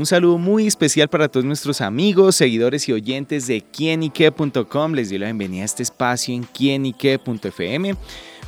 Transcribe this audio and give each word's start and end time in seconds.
Un 0.00 0.06
saludo 0.06 0.38
muy 0.38 0.66
especial 0.66 1.08
para 1.08 1.28
todos 1.28 1.44
nuestros 1.44 1.82
amigos, 1.82 2.34
seguidores 2.36 2.88
y 2.88 2.92
oyentes 2.94 3.46
de 3.46 3.60
quienique.com. 3.60 4.94
Les 4.94 5.10
doy 5.10 5.18
la 5.18 5.26
bienvenida 5.26 5.60
a 5.60 5.66
este 5.66 5.82
espacio 5.82 6.34
en 6.34 6.44
quienique.fm 6.44 7.94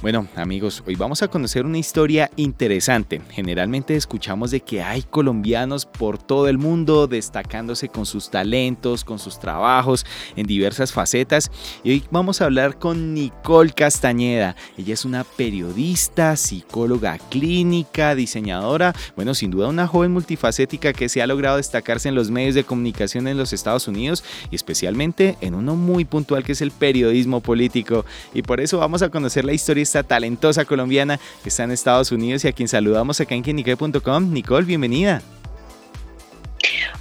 bueno, 0.02 0.26
amigos, 0.34 0.82
hoy 0.84 0.96
vamos 0.96 1.22
a 1.22 1.28
conocer 1.28 1.64
una 1.64 1.78
historia 1.78 2.28
interesante. 2.34 3.22
Generalmente 3.30 3.94
escuchamos 3.94 4.50
de 4.50 4.58
que 4.58 4.82
hay 4.82 5.02
colombianos 5.02 5.86
por 5.86 6.18
todo 6.18 6.48
el 6.48 6.58
mundo 6.58 7.06
destacándose 7.06 7.88
con 7.88 8.04
sus 8.04 8.28
talentos, 8.28 9.04
con 9.04 9.20
sus 9.20 9.38
trabajos 9.38 10.04
en 10.34 10.48
diversas 10.48 10.92
facetas. 10.92 11.52
Y 11.84 11.90
hoy 11.92 12.04
vamos 12.10 12.40
a 12.40 12.46
hablar 12.46 12.80
con 12.80 13.14
Nicole 13.14 13.70
Castañeda. 13.70 14.56
Ella 14.76 14.92
es 14.92 15.04
una 15.04 15.22
periodista, 15.22 16.34
psicóloga 16.34 17.18
clínica, 17.30 18.16
diseñadora, 18.16 18.96
bueno, 19.14 19.34
sin 19.34 19.52
duda 19.52 19.68
una 19.68 19.86
joven 19.86 20.10
multifacética 20.10 20.92
que 20.92 21.08
se 21.08 21.22
ha 21.22 21.28
logrado 21.28 21.58
destacarse 21.58 22.08
en 22.08 22.16
los 22.16 22.28
medios 22.28 22.56
de 22.56 22.64
comunicación 22.64 23.28
en 23.28 23.38
los 23.38 23.52
Estados 23.52 23.86
Unidos 23.86 24.24
y 24.50 24.56
especialmente 24.56 25.36
en 25.40 25.54
uno 25.54 25.76
muy 25.76 26.04
puntual 26.04 26.42
que 26.42 26.52
es 26.52 26.60
el 26.60 26.72
periodismo 26.72 27.38
político. 27.38 28.04
Y 28.34 28.42
por 28.42 28.60
eso 28.60 28.78
vamos 28.78 29.02
a 29.02 29.08
conocer 29.08 29.44
la 29.44 29.52
historia 29.52 29.91
talentosa 30.02 30.64
colombiana 30.64 31.20
que 31.42 31.50
está 31.50 31.64
en 31.64 31.72
Estados 31.72 32.12
Unidos 32.12 32.44
y 32.44 32.48
a 32.48 32.52
quien 32.52 32.68
saludamos 32.68 33.20
acá 33.20 33.34
en 33.34 33.42
Kenique.com. 33.42 34.32
Nicole, 34.32 34.64
bienvenida. 34.64 35.20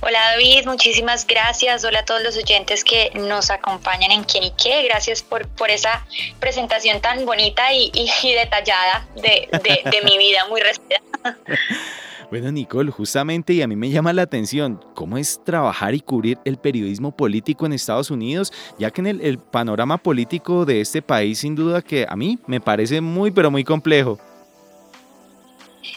Hola 0.04 0.20
David, 0.32 0.66
muchísimas 0.66 1.28
gracias. 1.28 1.84
Hola 1.84 2.00
a 2.00 2.06
todos 2.06 2.24
los 2.24 2.36
oyentes 2.36 2.84
que 2.84 3.12
nos 3.14 3.52
acompañan 3.52 4.12
en 4.12 4.24
Quién 4.24 4.52
Gracias 4.86 5.22
por, 5.22 5.48
por 5.50 5.70
esa 5.70 6.06
presentación 6.40 7.02
tan 7.02 7.24
bonita 7.26 7.72
y, 7.72 7.92
detallada 8.24 9.08
de, 9.16 9.48
de, 9.52 10.02
mi 10.04 10.18
vida, 10.18 10.48
muy 10.50 10.60
respetada. 10.60 11.38
Bueno, 12.32 12.50
Nicole, 12.50 12.92
justamente, 12.92 13.52
y 13.52 13.62
a 13.62 13.68
mí 13.68 13.76
me 13.76 13.90
llama 13.90 14.14
la 14.14 14.22
atención, 14.22 14.82
¿cómo 14.96 15.18
es 15.18 15.44
trabajar 15.44 15.94
y 15.94 16.00
cubrir 16.00 16.38
el 16.46 16.56
periodismo 16.56 17.14
político 17.14 17.66
en 17.66 17.74
Estados 17.74 18.10
Unidos? 18.10 18.54
Ya 18.80 18.90
que 18.90 19.02
en 19.02 19.08
el, 19.08 19.38
panorama 19.38 19.98
político 19.98 20.64
de 20.64 20.80
este 20.80 21.02
país, 21.02 21.40
sin 21.40 21.56
duda 21.56 21.82
que 21.82 22.06
a 22.08 22.16
mí 22.16 22.40
me 22.48 22.62
parece 22.62 23.02
muy, 23.02 23.32
pero 23.32 23.52
muy 23.52 23.66
complejo. 23.66 24.18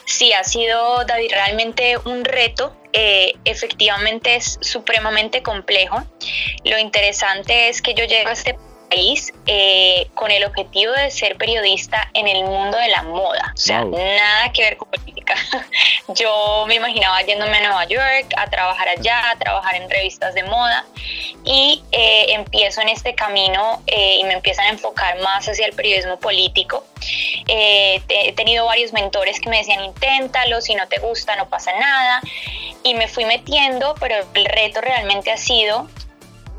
Sí, 0.07 0.33
ha 0.33 0.43
sido, 0.43 1.05
David, 1.05 1.31
realmente 1.31 1.99
un 2.05 2.25
reto. 2.25 2.75
Eh, 2.93 3.35
efectivamente 3.45 4.35
es 4.35 4.59
supremamente 4.61 5.41
complejo. 5.41 6.03
Lo 6.65 6.79
interesante 6.79 7.69
es 7.69 7.81
que 7.81 7.95
yo 7.95 8.07
llego 8.07 8.31
a 8.31 8.33
este 8.33 8.59
eh, 9.47 10.09
con 10.15 10.31
el 10.31 10.45
objetivo 10.45 10.93
de 10.93 11.11
ser 11.11 11.37
periodista 11.37 12.09
en 12.15 12.29
el 12.29 12.45
mundo 12.45 12.79
de 12.79 12.89
la 12.89 13.03
moda. 13.03 13.53
O 13.55 13.57
sea, 13.57 13.85
nada 13.85 14.53
que 14.53 14.63
ver 14.63 14.77
con 14.77 14.89
política. 14.89 15.35
Yo 16.09 16.65
me 16.67 16.77
imaginaba 16.77 17.23
yéndome 17.23 17.57
a 17.59 17.61
Nueva 17.61 17.85
York 17.87 18.33
a 18.37 18.49
trabajar 18.49 18.89
allá, 18.89 19.31
a 19.31 19.39
trabajar 19.39 19.77
en 19.77 19.91
revistas 19.91 20.35
de 20.35 20.43
moda 20.45 20.85
y 21.45 21.83
eh, 21.93 22.27
empiezo 22.31 22.81
en 22.81 22.89
este 22.89 23.15
camino 23.15 23.83
eh, 23.87 24.19
y 24.21 24.25
me 24.25 24.35
empiezan 24.35 24.67
a 24.67 24.71
enfocar 24.71 25.19
más 25.21 25.47
hacia 25.49 25.67
el 25.67 25.73
periodismo 25.73 26.19
político. 26.19 26.85
he 27.49 28.33
tenido 28.37 28.67
varios 28.67 28.93
mentores 28.93 29.41
que 29.41 29.51
me 29.51 29.59
decían 29.59 29.85
inténtalo, 29.85 30.61
si 30.61 30.75
no 30.75 30.87
te 30.89 30.99
gusta 30.99 31.37
no 31.37 31.49
pasa 31.49 31.73
nada 31.79 32.23
y 32.83 32.95
me 32.95 33.09
fui 33.09 33.25
metiendo, 33.25 33.95
pero 33.99 34.17
el 34.35 34.45
reto 34.45 34.81
realmente 34.81 35.33
ha 35.33 35.37
sido 35.37 35.89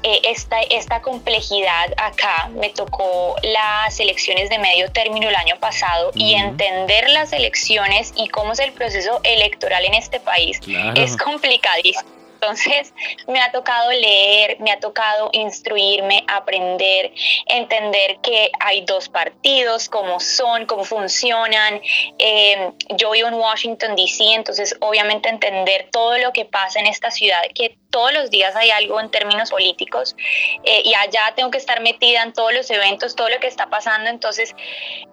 eh, 0.04 0.22
esta, 0.24 0.62
esta 0.62 1.02
complejidad 1.02 1.94
acá. 1.98 2.50
Me 2.54 2.70
tocó 2.70 3.36
las 3.44 4.00
elecciones 4.00 4.50
de 4.50 4.60
medio 4.60 4.92
término 4.92 5.28
el 5.30 5.36
año 5.36 5.56
pasado 5.60 6.12
y 6.14 6.36
entender 6.36 7.10
las 7.10 7.34
elecciones 7.34 8.14
y 8.16 8.28
cómo 8.30 8.54
es 8.54 8.60
el 8.60 8.72
proceso 8.72 9.20
electoral 9.24 9.84
en 9.86 9.96
este 9.96 10.20
país 10.20 10.60
es 10.96 11.18
complicadísimo. 11.18 12.15
Entonces 12.46 12.94
me 13.28 13.42
ha 13.42 13.52
tocado 13.52 13.92
leer, 13.92 14.60
me 14.60 14.72
ha 14.72 14.80
tocado 14.80 15.30
instruirme, 15.34 16.24
aprender, 16.28 17.12
entender 17.48 18.18
que 18.22 18.52
hay 18.60 18.82
dos 18.82 19.10
partidos, 19.10 19.90
cómo 19.90 20.20
son, 20.20 20.66
cómo 20.66 20.84
funcionan. 20.84 21.82
Em, 22.20 22.74
yo 22.96 23.12
vivo 23.12 23.28
en 23.28 23.34
Washington, 23.34 23.96
D.C., 23.96 24.24
entonces 24.34 24.76
obviamente 24.80 25.30
entender 25.30 25.90
todo 25.92 26.18
lo 26.18 26.32
que 26.32 26.46
pasa 26.46 26.80
en 26.80 26.88
esta 26.88 27.10
ciudad, 27.10 27.42
que 27.54 27.78
todos 27.90 28.14
los 28.14 28.30
días 28.30 28.56
hay 28.56 28.70
algo 28.72 29.00
en 29.00 29.10
términos 29.10 29.50
políticos 29.52 30.16
eh, 30.64 30.82
y 30.84 30.94
allá 30.96 31.34
tengo 31.36 31.50
que 31.50 31.58
estar 31.58 31.82
metida 31.82 32.24
en 32.24 32.34
todos 32.34 32.54
los 32.54 32.70
eventos, 32.70 33.16
todo 33.16 33.30
lo 33.30 33.40
que 33.40 33.48
está 33.48 33.70
pasando, 33.70 34.10
entonces 34.10 34.54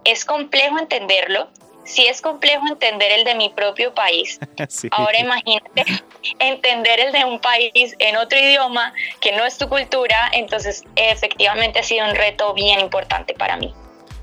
es 0.05 0.25
complejo 0.25 0.79
entenderlo, 0.79 1.49
sí 1.85 2.07
es 2.07 2.21
complejo 2.21 2.67
entender 2.69 3.13
el 3.13 3.25
de 3.25 3.35
mi 3.35 3.51
propio 3.51 3.95
país. 3.95 4.39
Ahora 4.91 5.19
imagínate 5.19 5.85
entender 6.39 7.01
el 7.01 7.13
de 7.13 7.25
un 7.25 7.41
país 7.41 7.95
en 7.99 8.17
otro 8.17 8.39
idioma 8.39 8.93
que 9.21 9.33
no 9.33 9.45
es 9.45 9.59
tu 9.59 9.69
cultura, 9.69 10.31
entonces 10.33 10.85
efectivamente 10.97 11.81
ha 11.81 11.83
sido 11.83 12.07
un 12.07 12.15
reto 12.15 12.55
bien 12.55 12.81
importante 12.81 13.35
para 13.35 13.57
mí. 13.57 13.75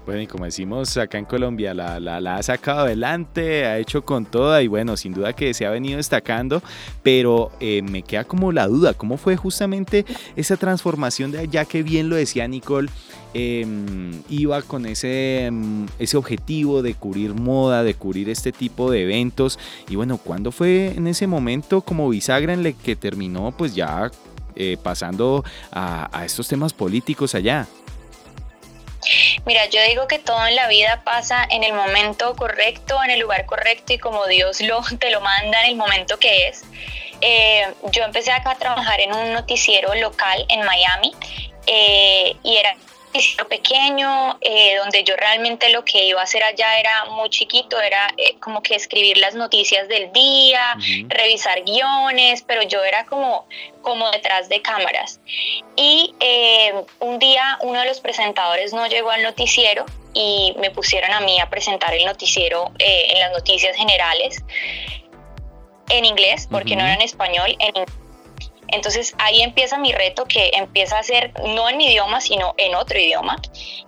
Bueno, 0.09 0.23
y 0.23 0.27
como 0.27 0.45
decimos 0.45 0.97
acá 0.97 1.19
en 1.19 1.25
Colombia, 1.25 1.75
la, 1.75 1.99
la, 1.99 2.35
ha 2.35 2.41
sacado 2.41 2.79
adelante, 2.79 3.67
ha 3.67 3.77
hecho 3.77 4.03
con 4.03 4.25
toda 4.25 4.63
y 4.63 4.67
bueno, 4.67 4.97
sin 4.97 5.13
duda 5.13 5.33
que 5.33 5.53
se 5.53 5.67
ha 5.67 5.69
venido 5.69 5.97
destacando, 5.97 6.63
pero 7.03 7.51
eh, 7.59 7.83
me 7.83 8.01
queda 8.01 8.23
como 8.23 8.51
la 8.51 8.65
duda, 8.65 8.95
¿cómo 8.95 9.17
fue 9.17 9.35
justamente 9.35 10.05
esa 10.35 10.57
transformación 10.57 11.31
de 11.31 11.41
allá 11.41 11.63
que 11.65 11.83
bien 11.83 12.09
lo 12.09 12.15
decía 12.15 12.47
Nicole? 12.47 12.89
Em, 13.33 14.23
iba 14.27 14.59
con 14.63 14.87
ese, 14.87 15.45
em, 15.45 15.87
ese 15.99 16.17
objetivo 16.17 16.81
de 16.81 16.95
cubrir 16.95 17.35
moda, 17.35 17.83
de 17.83 17.93
cubrir 17.93 18.27
este 18.29 18.51
tipo 18.51 18.89
de 18.89 19.03
eventos. 19.03 19.59
Y 19.87 19.95
bueno, 19.95 20.17
¿cuándo 20.17 20.51
fue 20.51 20.87
en 20.87 21.07
ese 21.07 21.27
momento 21.27 21.81
como 21.81 22.09
bisagra 22.09 22.53
en 22.53 22.65
el 22.65 22.75
que 22.75 22.95
terminó 22.95 23.53
pues 23.55 23.75
ya 23.75 24.09
eh, 24.55 24.77
pasando 24.81 25.43
a, 25.71 26.09
a 26.17 26.25
estos 26.25 26.47
temas 26.47 26.73
políticos 26.73 27.35
allá? 27.35 27.67
Mira, 29.45 29.65
yo 29.67 29.79
digo 29.87 30.07
que 30.07 30.19
todo 30.19 30.45
en 30.47 30.55
la 30.55 30.67
vida 30.67 31.03
pasa 31.03 31.47
en 31.49 31.63
el 31.63 31.73
momento 31.73 32.35
correcto, 32.35 32.97
en 33.03 33.11
el 33.11 33.19
lugar 33.19 33.45
correcto 33.45 33.93
y 33.93 33.97
como 33.97 34.25
Dios 34.25 34.59
lo, 34.61 34.81
te 34.99 35.11
lo 35.11 35.21
manda 35.21 35.63
en 35.63 35.71
el 35.71 35.75
momento 35.75 36.17
que 36.17 36.47
es. 36.47 36.63
Eh, 37.21 37.67
yo 37.91 38.03
empecé 38.03 38.31
acá 38.31 38.51
a 38.51 38.55
trabajar 38.55 38.99
en 39.01 39.13
un 39.13 39.33
noticiero 39.33 39.93
local 39.95 40.45
en 40.49 40.65
Miami 40.65 41.13
eh, 41.67 42.35
y 42.43 42.57
era 42.57 42.75
pequeño, 43.49 44.37
eh, 44.41 44.75
donde 44.77 45.03
yo 45.03 45.15
realmente 45.15 45.69
lo 45.69 45.83
que 45.83 46.05
iba 46.05 46.21
a 46.21 46.23
hacer 46.23 46.43
allá 46.43 46.79
era 46.79 47.05
muy 47.05 47.29
chiquito, 47.29 47.79
era 47.79 48.07
eh, 48.17 48.35
como 48.39 48.61
que 48.61 48.75
escribir 48.75 49.17
las 49.17 49.35
noticias 49.35 49.87
del 49.87 50.11
día, 50.11 50.75
revisar 51.07 51.63
guiones, 51.63 52.43
pero 52.43 52.63
yo 52.63 52.83
era 52.83 53.05
como, 53.05 53.47
como 53.81 54.09
detrás 54.11 54.49
de 54.49 54.61
cámaras. 54.61 55.19
Y 55.75 56.13
eh, 56.19 56.73
un 56.99 57.19
día 57.19 57.57
uno 57.61 57.79
de 57.79 57.87
los 57.87 57.99
presentadores 57.99 58.73
no 58.73 58.87
llegó 58.87 59.09
al 59.11 59.23
noticiero 59.23 59.85
y 60.13 60.53
me 60.59 60.71
pusieron 60.71 61.11
a 61.11 61.19
mí 61.21 61.39
a 61.39 61.49
presentar 61.49 61.93
el 61.93 62.05
noticiero 62.05 62.71
en 62.79 63.19
las 63.19 63.31
noticias 63.31 63.75
generales 63.75 64.43
en 65.89 66.05
inglés, 66.05 66.47
porque 66.49 66.75
no 66.75 66.83
era 66.83 66.93
en 66.93 67.01
español, 67.01 67.55
en 67.59 67.75
inglés 67.75 68.08
entonces 68.71 69.13
ahí 69.17 69.41
empieza 69.41 69.77
mi 69.77 69.91
reto 69.91 70.25
que 70.25 70.51
empieza 70.53 70.97
a 70.97 71.03
ser 71.03 71.31
no 71.43 71.69
en 71.69 71.77
mi 71.77 71.87
idioma, 71.87 72.21
sino 72.21 72.53
en 72.57 72.75
otro 72.75 72.99
idioma. 72.99 73.41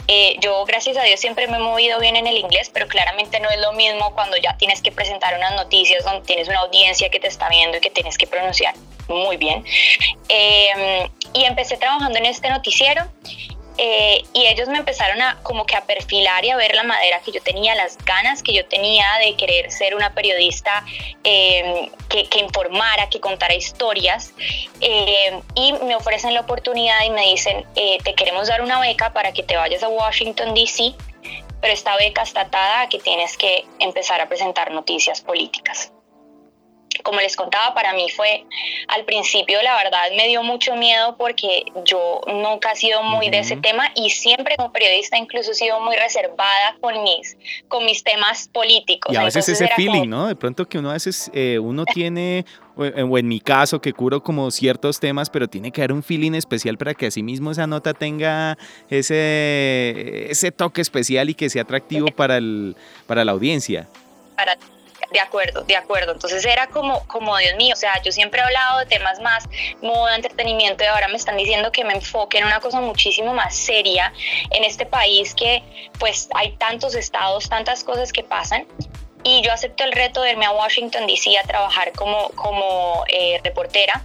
Eh, 0.08 0.36
yo, 0.40 0.66
gracias 0.66 0.98
a 0.98 1.04
Dios, 1.04 1.20
siempre 1.20 1.48
me 1.48 1.58
he 1.58 1.60
movido 1.60 2.00
bien 2.00 2.16
en 2.16 2.28
el 2.28 2.38
inglés, 2.38 2.70
pero 2.74 2.88
claramente 2.88 3.40
no 3.40 3.50
es 3.50 3.60
lo 3.60 3.74
mismo 3.74 4.14
cuando 4.14 4.38
ya 4.38 4.58
tienes 4.58 4.82
que 4.82 4.92
presentar 4.92 5.36
unas 5.36 5.56
noticias 5.56 6.04
donde 6.04 6.26
tienes 6.26 6.48
una 6.48 6.60
audiencia 6.60 7.10
que 7.10 7.20
te 7.20 7.28
está 7.28 7.50
viendo 7.50 7.78
y 7.78 7.82
que 7.82 7.90
tienes 7.90 8.18
que 8.18 8.28
pronunciar 8.28 8.76
muy 9.08 9.38
bien. 9.38 9.64
Eh, 10.30 11.10
y 11.34 11.44
empecé 11.46 11.78
trabajando 11.78 12.18
en 12.18 12.26
este 12.26 12.50
noticiero 12.50 13.04
eh, 13.78 14.24
y 14.34 14.48
ellos 14.48 14.68
me 14.68 14.78
empezaron 14.78 15.22
a 15.22 15.40
como 15.44 15.66
que 15.66 15.76
a 15.76 15.82
perfilar 15.82 16.44
y 16.46 16.50
a 16.50 16.56
ver 16.56 16.76
la 16.76 16.84
madera 16.84 17.20
que 17.22 17.32
yo 17.32 17.42
tenía, 17.42 17.76
las 17.76 17.98
ganas 18.06 18.44
que 18.44 18.54
yo 18.54 18.66
tenía 18.66 19.06
de 19.26 19.36
querer 19.36 19.72
ser 19.72 19.96
una 19.96 20.14
periodista 20.14 20.84
em, 21.24 21.90
que, 22.10 22.40
informara, 22.40 23.10
que 23.10 23.20
contara 23.20 23.54
historias. 23.54 24.34
Em, 24.82 25.42
y 25.56 25.74
me 25.74 25.96
ofrecen 25.96 26.34
la 26.34 26.42
oportunidad 26.42 27.04
y 27.06 27.10
me 27.10 27.24
dicen 27.24 27.66
eh, 27.76 27.98
te 28.04 28.14
queremos 28.14 28.48
dar 28.48 28.62
una 28.62 28.80
beca 28.80 29.14
para 29.14 29.32
que 29.32 29.44
te 29.44 29.56
vayas 29.56 29.84
a 29.84 29.90
Washington 29.90 30.54
DC 30.54 30.94
pero 31.62 31.74
esta 31.74 31.96
beca 31.96 32.24
está 32.24 32.42
atada 32.42 32.82
a 32.82 32.90
que 32.90 32.98
tienes 32.98 33.38
que 33.38 33.66
empezar 33.80 34.20
a 34.20 34.28
presentar 34.28 34.72
noticias 34.72 35.22
políticas 35.22 35.92
como 37.04 37.20
les 37.20 37.36
contaba, 37.36 37.74
para 37.74 37.94
mí 37.94 38.10
fue 38.10 38.46
al 38.88 39.06
principio, 39.06 39.62
la 39.62 39.76
verdad, 39.76 40.04
me 40.16 40.28
dio 40.28 40.44
mucho 40.44 40.76
miedo 40.76 41.16
porque 41.18 41.66
yo 41.86 42.22
nunca 42.28 42.72
he 42.72 42.76
sido 42.76 43.04
muy 43.04 43.30
de 43.30 43.40
ese 43.40 43.58
tema 43.58 43.92
y 43.96 44.10
siempre 44.10 44.56
como 44.58 44.72
periodista 44.72 45.18
incluso 45.18 45.52
he 45.52 45.56
sido 45.56 45.80
muy 45.80 45.96
reservada 45.96 46.76
con 46.80 47.02
mis, 47.04 47.38
con 47.68 47.86
mis 47.86 48.04
temas 48.04 48.48
políticos. 48.50 49.14
Y 49.14 49.18
a 49.18 49.24
veces 49.24 49.48
ese 49.50 49.68
feeling, 49.70 50.10
¿no? 50.10 50.28
De 50.28 50.36
pronto 50.36 50.68
que 50.68 50.78
uno 50.78 50.90
a 50.90 50.94
veces, 50.94 51.32
eh, 51.34 51.60
uno 51.60 51.86
tiene, 51.86 52.46
o 52.76 53.18
en 53.18 53.28
mi 53.28 53.40
caso, 53.40 53.82
que 53.82 53.94
curo 53.94 54.22
como 54.22 54.52
ciertos 54.52 55.00
temas, 55.00 55.30
pero 55.30 55.48
tiene 55.48 55.72
que 55.72 55.82
haber 55.82 55.94
un 55.94 56.04
feeling 56.04 56.34
especial 56.34 56.78
para 56.78 56.94
que 56.94 57.08
así 57.08 57.24
mismo 57.24 57.52
esa 57.52 57.68
nota 57.68 57.94
tenga 57.94 58.58
ese, 58.90 60.28
ese 60.30 60.52
toque 60.52 60.82
especial 60.82 61.30
y 61.30 61.36
que 61.36 61.50
sea 61.50 61.64
atractivo 61.64 62.08
para, 62.08 62.38
el, 62.38 62.76
para 63.08 63.26
la 63.26 63.32
audiencia. 63.32 63.88
Para 64.36 64.58
de 65.12 65.20
acuerdo, 65.20 65.64
de 65.64 65.76
acuerdo. 65.76 66.14
Entonces 66.14 66.46
era 66.46 66.68
como, 66.68 67.06
como 67.08 67.38
Dios 67.38 67.56
mío, 67.56 67.74
o 67.74 67.78
sea, 67.78 68.02
yo 68.02 68.12
siempre 68.12 68.40
he 68.40 68.44
hablado 68.44 68.80
de 68.80 68.86
temas 68.86 69.20
más 69.22 69.48
moda, 69.82 70.16
entretenimiento 70.16 70.84
y 70.84 70.88
ahora 70.88 71.08
me 71.08 71.18
están 71.18 71.38
diciendo 71.38 71.72
que 71.72 71.84
me 71.84 71.94
enfoque 71.94 72.38
en 72.38 72.46
una 72.46 72.60
cosa 72.60 72.82
muchísimo 72.82 73.34
más 73.34 73.56
seria 73.56 74.14
en 74.52 74.64
este 74.64 74.86
país 74.86 75.36
que 75.36 75.64
pues 76.00 76.30
hay 76.34 76.54
tantos 76.54 76.96
estados, 76.96 77.50
tantas 77.50 77.84
cosas 77.84 78.12
que 78.14 78.24
pasan 78.24 78.66
y 79.24 79.42
yo 79.44 79.52
acepté 79.52 79.84
el 79.84 79.92
reto 79.92 80.22
de 80.22 80.32
irme 80.32 80.46
a 80.46 80.52
Washington 80.52 81.06
DC 81.06 81.38
a 81.38 81.44
trabajar 81.44 81.92
como, 81.94 82.30
como 82.30 83.04
eh, 83.08 83.40
reportera 83.44 84.04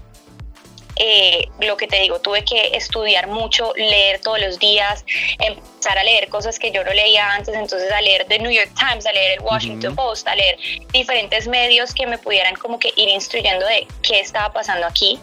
eh, 0.96 1.48
lo 1.60 1.76
que 1.76 1.86
te 1.86 2.00
digo, 2.00 2.20
tuve 2.20 2.44
que 2.44 2.76
estudiar 2.76 3.26
mucho, 3.26 3.72
leer 3.76 4.20
todos 4.20 4.40
los 4.40 4.58
días, 4.58 5.04
empezar 5.38 5.98
a 5.98 6.04
leer 6.04 6.28
cosas 6.28 6.58
que 6.58 6.70
yo 6.70 6.82
no 6.84 6.92
leía 6.92 7.32
antes, 7.32 7.54
entonces 7.54 7.90
a 7.92 8.00
leer 8.00 8.26
The 8.28 8.38
New 8.38 8.50
York 8.50 8.70
Times, 8.78 9.06
a 9.06 9.12
leer 9.12 9.38
el 9.38 9.40
Washington 9.40 9.94
Post, 9.94 10.26
a 10.26 10.34
leer 10.34 10.58
diferentes 10.92 11.46
medios 11.46 11.92
que 11.92 12.06
me 12.06 12.18
pudieran 12.18 12.56
como 12.56 12.78
que 12.78 12.92
ir 12.96 13.08
instruyendo 13.10 13.66
de 13.66 13.86
qué 14.02 14.20
estaba 14.20 14.52
pasando 14.52 14.86
aquí. 14.86 15.18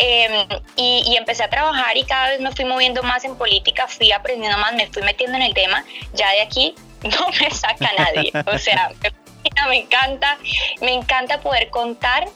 Em, 0.00 0.46
y, 0.76 1.02
y, 1.06 1.16
empecé 1.16 1.42
a 1.42 1.50
trabajar 1.50 1.96
y 1.96 2.04
cada 2.04 2.28
vez 2.28 2.40
me 2.40 2.52
fui 2.52 2.64
moviendo 2.64 3.02
más 3.02 3.24
en 3.24 3.34
política, 3.36 3.88
fui 3.88 4.12
aprendiendo 4.12 4.56
más, 4.58 4.72
me 4.74 4.86
fui 4.86 5.02
metiendo 5.02 5.36
en 5.36 5.42
el 5.42 5.54
tema, 5.54 5.84
ya 6.12 6.30
de 6.30 6.42
aquí 6.42 6.74
no 7.02 7.28
me 7.40 7.50
saca 7.50 7.90
nadie, 7.98 8.30
o 8.46 8.58
sea, 8.58 8.92
me 9.68 9.76
encanta, 9.80 10.38
me 10.80 10.92
encanta 10.92 11.40
poder 11.40 11.70
contar 11.70 12.28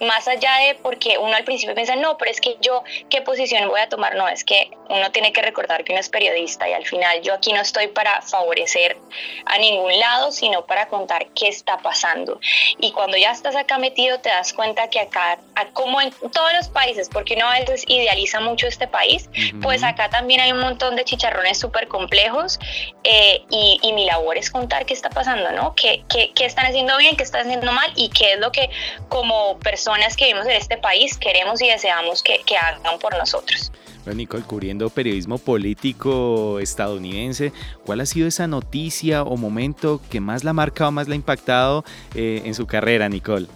más 0.00 0.28
allá 0.28 0.50
de 0.66 0.74
porque 0.76 1.18
uno 1.18 1.34
al 1.34 1.44
principio 1.44 1.74
piensa, 1.74 1.96
no, 1.96 2.16
pero 2.16 2.30
es 2.30 2.40
que 2.40 2.56
yo, 2.60 2.84
¿qué 3.10 3.22
posición 3.22 3.68
voy 3.68 3.80
a 3.80 3.88
tomar? 3.88 4.14
No, 4.14 4.28
es 4.28 4.44
que 4.44 4.70
uno 4.88 5.10
tiene 5.10 5.32
que 5.32 5.42
recordar 5.42 5.84
que 5.84 5.92
uno 5.92 6.00
es 6.00 6.08
periodista 6.08 6.68
y 6.68 6.72
al 6.72 6.86
final 6.86 7.20
yo 7.22 7.34
aquí 7.34 7.52
no 7.52 7.60
estoy 7.60 7.88
para 7.88 8.22
favorecer 8.22 8.96
a 9.44 9.58
ningún 9.58 9.98
lado, 9.98 10.32
sino 10.32 10.64
para 10.66 10.88
contar 10.88 11.26
qué 11.34 11.48
está 11.48 11.78
pasando. 11.78 12.40
Y 12.78 12.92
cuando 12.92 13.16
ya 13.16 13.32
estás 13.32 13.56
acá 13.56 13.78
metido, 13.78 14.20
te 14.20 14.28
das 14.28 14.52
cuenta 14.52 14.88
que 14.88 15.00
acá, 15.00 15.38
como 15.72 16.00
en 16.00 16.10
todos 16.10 16.52
los 16.54 16.68
países, 16.68 17.08
porque 17.08 17.34
uno 17.34 17.48
a 17.48 17.58
veces 17.58 17.84
idealiza 17.88 18.40
mucho 18.40 18.66
este 18.66 18.86
país, 18.86 19.28
pues 19.62 19.82
acá 19.82 20.08
también 20.08 20.40
hay 20.40 20.52
un 20.52 20.60
montón 20.60 20.96
de 20.96 21.04
chicharrones 21.04 21.58
súper 21.58 21.88
complejos 21.88 22.58
eh, 23.04 23.42
y, 23.50 23.78
mi 23.98 24.04
labor 24.04 24.36
es 24.36 24.50
contar 24.50 24.86
qué 24.86 24.94
está 24.94 25.10
pasando, 25.10 25.50
¿no? 25.50 25.74
¿Qué, 25.74 26.04
qué, 26.08 26.30
qué 26.32 26.44
están 26.44 26.66
haciendo 26.66 26.96
bien, 26.98 27.16
qué 27.16 27.24
están 27.24 27.40
haciendo 27.40 27.72
mal 27.72 27.90
y 27.96 28.10
qué 28.10 28.34
es 28.34 28.38
lo 28.38 28.52
que 28.52 28.70
como 29.08 29.58
persona 29.58 29.87
personas 29.88 30.16
que 30.16 30.26
vivimos 30.26 30.46
en 30.46 30.52
este 30.52 30.76
país 30.76 31.16
queremos 31.16 31.62
y 31.62 31.68
deseamos 31.68 32.22
que, 32.22 32.42
que 32.44 32.58
hagan 32.58 32.98
por 32.98 33.16
nosotros. 33.16 33.72
Bueno, 34.04 34.18
Nicole, 34.18 34.42
cubriendo 34.42 34.90
periodismo 34.90 35.38
político 35.38 36.58
estadounidense, 36.60 37.52
¿cuál 37.86 38.02
ha 38.02 38.06
sido 38.06 38.28
esa 38.28 38.46
noticia 38.46 39.22
o 39.22 39.38
momento 39.38 40.02
que 40.10 40.20
más 40.20 40.44
la 40.44 40.50
ha 40.50 40.52
marcado, 40.52 40.90
más 40.92 41.08
la 41.08 41.14
ha 41.14 41.16
impactado 41.16 41.84
eh, 42.14 42.42
en 42.44 42.54
su 42.54 42.66
carrera, 42.66 43.08
Nicole? 43.08 43.46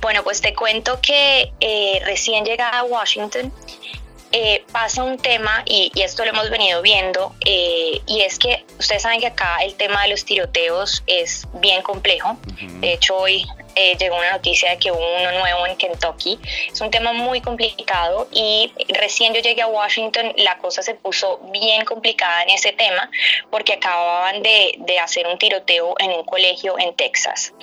Bueno, 0.00 0.22
pues 0.22 0.40
te 0.40 0.54
cuento 0.54 1.00
que 1.02 1.52
eh, 1.58 2.00
recién 2.04 2.44
llegada 2.44 2.78
a 2.78 2.84
Washington, 2.84 3.52
eh, 4.30 4.64
pasa 4.70 5.02
un 5.02 5.18
tema, 5.18 5.64
y, 5.66 5.90
esto 5.96 6.24
lo 6.24 6.30
hemos 6.30 6.48
venido 6.48 6.80
viendo, 6.80 7.34
y 7.44 8.20
es 8.20 8.38
que 8.38 8.64
ustedes 8.78 9.02
saben 9.02 9.18
que 9.18 9.26
acá 9.26 9.58
el 9.64 9.74
tema 9.74 10.02
de 10.04 10.10
los 10.10 10.24
tiroteos 10.24 11.02
es 11.08 11.48
bien 11.54 11.82
complejo. 11.82 12.38
De 12.80 12.92
hecho, 12.92 13.16
hoy 13.16 13.44
eh, 13.80 13.96
llegó 13.98 14.16
una 14.16 14.32
noticia 14.32 14.70
de 14.70 14.78
que 14.78 14.92
hubo 14.92 15.16
uno 15.18 15.32
nuevo 15.32 15.66
en 15.66 15.76
Kentucky. 15.76 16.38
Es 16.70 16.80
un 16.80 16.90
tema 16.90 17.12
muy 17.12 17.40
complicado 17.40 18.28
y 18.30 18.70
recién 18.88 19.32
yo 19.32 19.40
llegué 19.40 19.62
a 19.62 19.66
Washington, 19.68 20.34
la 20.36 20.58
cosa 20.58 20.82
se 20.82 20.94
puso 20.94 21.38
bien 21.50 21.84
complicada 21.86 22.42
en 22.42 22.50
ese 22.50 22.72
tema 22.72 23.10
porque 23.50 23.72
acababan 23.74 24.42
de, 24.42 24.74
de 24.78 24.98
hacer 24.98 25.26
un 25.26 25.38
tiroteo 25.38 25.94
en 25.98 26.10
un 26.10 26.24
colegio 26.24 26.78
en 26.78 26.94
Texas. 26.94 27.54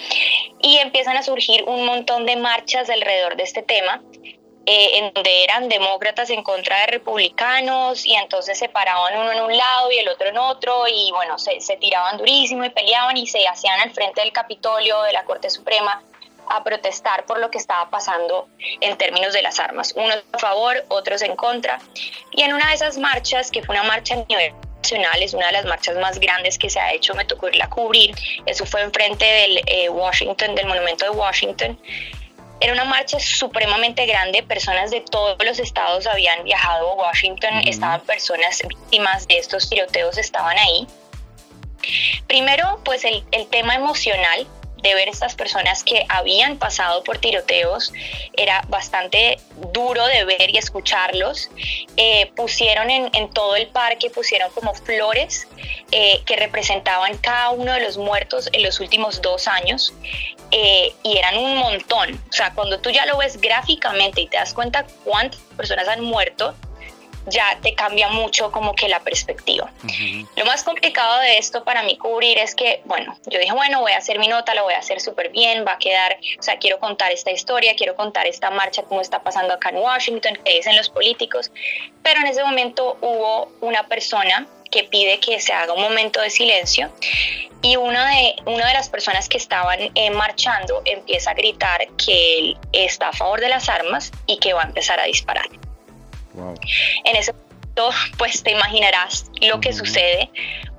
Y 0.60 0.78
empiezan 0.78 1.18
a 1.18 1.24
surgir 1.24 1.64
un 1.66 1.86
montón 1.86 2.26
de 2.26 2.36
marchas 2.36 2.90
alrededor 2.90 3.36
de 3.36 3.44
este 3.44 3.62
tema 3.62 4.02
eh, 4.70 4.98
en 4.98 5.14
donde 5.14 5.46
eran 5.46 5.70
demócratas 5.70 6.30
en 6.30 6.44
contra 6.44 6.82
de 6.82 6.88
republicanos 6.88 8.06
y 8.06 8.14
entonces 8.16 8.60
se 8.60 8.68
paraban 8.68 9.18
uno 9.18 9.32
en 9.32 9.42
un 9.42 9.56
lado 9.56 9.90
y 9.94 10.00
el 10.00 10.10
otro 10.10 10.28
en 10.28 10.38
otro 10.38 10.84
y 10.90 11.10
bueno, 11.12 11.40
se, 11.40 11.62
se 11.62 11.78
tiraban 11.78 12.18
durísimo 12.18 12.66
y 12.66 12.70
peleaban 12.70 13.16
y 13.16 13.28
se 13.28 13.48
hacían 13.48 13.80
al 13.80 13.92
frente 13.92 14.20
del 14.20 14.34
Capitolio 14.34 15.02
de 15.04 15.14
la 15.14 15.24
Corte 15.24 15.50
Suprema 15.50 16.04
a 16.50 16.66
protestar 16.66 17.26
por 17.26 17.40
lo 17.40 17.50
que 17.50 17.58
estaba 17.58 17.90
pasando 17.90 18.50
en 18.82 18.98
términos 18.98 19.32
de 19.32 19.42
las 19.42 19.58
armas, 19.62 19.94
unos 19.96 20.22
a 20.34 20.38
favor, 20.38 20.84
otros 20.90 21.22
en 21.22 21.38
contra. 21.38 21.80
Y 22.32 22.42
en 22.42 22.54
una 22.54 22.68
de 22.68 22.76
esas 22.76 22.98
marchas, 22.98 23.50
que 23.52 23.64
fue 23.64 23.74
una 23.74 23.84
marcha 23.84 24.16
a 24.16 24.26
nivel 24.28 24.54
nacional, 24.82 25.24
es 25.24 25.34
una 25.34 25.46
de 25.48 25.54
las 25.54 25.66
marchas 25.66 25.96
más 25.96 26.20
grandes 26.20 26.58
que 26.58 26.70
se 26.70 26.82
ha 26.82 26.92
hecho, 26.92 27.16
me 27.16 27.24
tocó 27.24 27.48
irla 27.48 27.66
a 27.66 27.70
cubrir, 27.70 28.14
eso 28.46 28.66
fue 28.66 28.82
enfrente 28.82 29.24
del 29.24 29.62
eh, 29.66 29.88
Washington, 29.88 30.56
del 30.56 30.68
monumento 30.68 31.06
de 31.06 31.12
Washington, 31.12 31.80
era 32.60 32.74
una 32.74 32.86
marcha 32.86 33.20
supremamente 33.20 34.06
grande, 34.06 34.44
personas 34.44 34.92
de 34.92 35.02
todos 35.02 35.38
los 35.46 35.60
estados 35.60 36.08
habían 36.08 36.44
viajado 36.44 36.90
a 36.90 36.94
Washington, 36.96 37.62
estaban 37.66 38.02
personas 38.02 38.62
víctimas 38.68 39.28
de 39.28 39.38
estos 39.38 39.70
tiroteos, 39.70 40.18
estaban 40.18 40.58
ahí. 40.58 40.88
Primero, 42.28 42.82
pues 42.84 43.06
el, 43.06 43.24
el 43.32 43.48
tema 43.48 43.76
emocional 43.76 44.48
de 44.82 44.94
ver 44.94 45.10
estas 45.10 45.36
personas 45.36 45.84
que 45.84 46.06
habían 46.10 46.58
pasado 46.58 47.04
por 47.04 47.18
tiroteos 47.18 47.92
era 48.34 48.64
bastante 48.68 49.40
duro 49.74 50.06
de 50.06 50.26
ver 50.26 50.50
y 50.50 50.58
escucharlos. 50.58 51.50
Eh, 51.96 52.32
pusieron 52.36 52.90
en, 52.90 53.30
todo 53.32 53.56
el 53.56 53.68
parque, 53.68 54.10
pusieron 54.10 54.52
como 54.52 54.74
flores 54.74 55.48
eh, 55.92 56.22
que 56.26 56.36
representaban 56.36 57.18
cada 57.18 57.50
uno 57.52 57.74
de 57.74 57.82
los 57.82 57.98
muertos 57.98 58.50
en 58.54 58.64
los 58.64 58.80
últimos 58.80 59.22
dos 59.22 59.48
años 59.48 59.94
eh, 60.52 60.94
y 61.04 61.18
eran 61.18 61.38
un 61.38 61.58
montón. 61.58 62.14
O 62.30 62.34
sea, 62.34 62.54
cuando 62.54 62.80
tú 62.80 62.90
ya 62.90 63.06
lo 63.06 63.18
ves 63.18 63.40
gráficamente 63.40 64.22
y 64.22 64.28
te 64.28 64.38
das 64.38 64.54
cuenta 64.54 64.86
cuántas 65.04 65.40
personas 65.56 65.88
han 65.88 66.02
muerto, 66.04 66.56
ya 67.28 67.58
te 67.62 67.74
cambia 67.74 68.10
mucho 68.10 68.52
como 68.52 68.74
que 68.74 68.88
la 68.88 69.02
perspectiva. 69.02 69.72
Lo 70.36 70.46
más 70.46 70.64
complicado 70.64 71.20
de 71.20 71.38
esto 71.38 71.64
para 71.64 71.84
mí 71.84 71.98
cubrir 71.98 72.38
es 72.38 72.56
que, 72.56 72.82
bueno, 72.86 73.18
yo 73.28 73.40
dije, 73.40 73.52
bueno, 73.52 73.82
voy 73.82 73.92
a 73.92 73.98
hacer 73.98 74.18
mi 74.20 74.28
nota, 74.28 74.56
la 74.56 74.64
voy 74.64 74.74
a 74.74 74.80
hacer 74.80 75.00
súper 75.00 75.30
bien, 75.30 75.66
va 75.68 75.74
a 75.74 75.78
quedar, 75.78 76.18
o 76.40 76.44
sea, 76.44 76.58
quiero 76.58 76.80
contar 76.80 77.12
esta 77.12 77.32
historia, 77.32 77.76
quiero 77.76 77.96
contar 77.96 78.28
esta 78.28 78.50
marcha, 78.50 78.84
cómo 78.84 79.02
está 79.02 79.22
pasando 79.22 79.54
acá 79.54 79.70
en 79.70 79.78
Washington, 79.78 80.40
qué 80.44 80.56
dicen 80.56 80.76
los 80.76 80.90
políticos, 80.90 81.52
pero 82.02 82.22
en 82.22 82.28
ese 82.28 82.44
momento 82.44 82.98
hubo 83.02 83.52
una 83.62 83.88
persona 83.88 84.48
que 84.72 84.84
pide 84.84 85.20
que 85.20 85.40
se 85.40 85.54
haga 85.54 85.74
un 85.74 85.82
momento 85.82 86.22
de 86.22 86.30
silencio 86.30 86.92
y 87.62 87.76
una 87.76 88.10
de, 88.10 88.36
una 88.46 88.68
de 88.68 88.74
las 88.74 88.90
personas 88.90 89.28
que 89.30 89.38
estaban 89.38 89.80
eh, 89.96 90.12
marchando 90.12 90.82
empieza 90.86 91.32
a 91.32 91.34
gritar 91.34 91.88
que 91.98 92.40
él 92.40 92.58
está 92.72 93.10
a 93.10 93.14
favor 93.14 93.42
de 93.42 93.50
las 93.50 93.70
armas 93.70 94.12
y 94.26 94.38
que 94.38 94.54
va 94.54 94.64
a 94.64 94.66
empezar 94.66 95.00
a 95.00 95.06
disparar. 95.06 95.48
En 97.04 97.16
ese 97.16 97.34
momento, 97.34 97.90
pues 98.18 98.44
te 98.44 98.52
imaginarás 98.52 99.26
lo 99.42 99.60
que 99.60 99.74
sucede. 99.74 100.30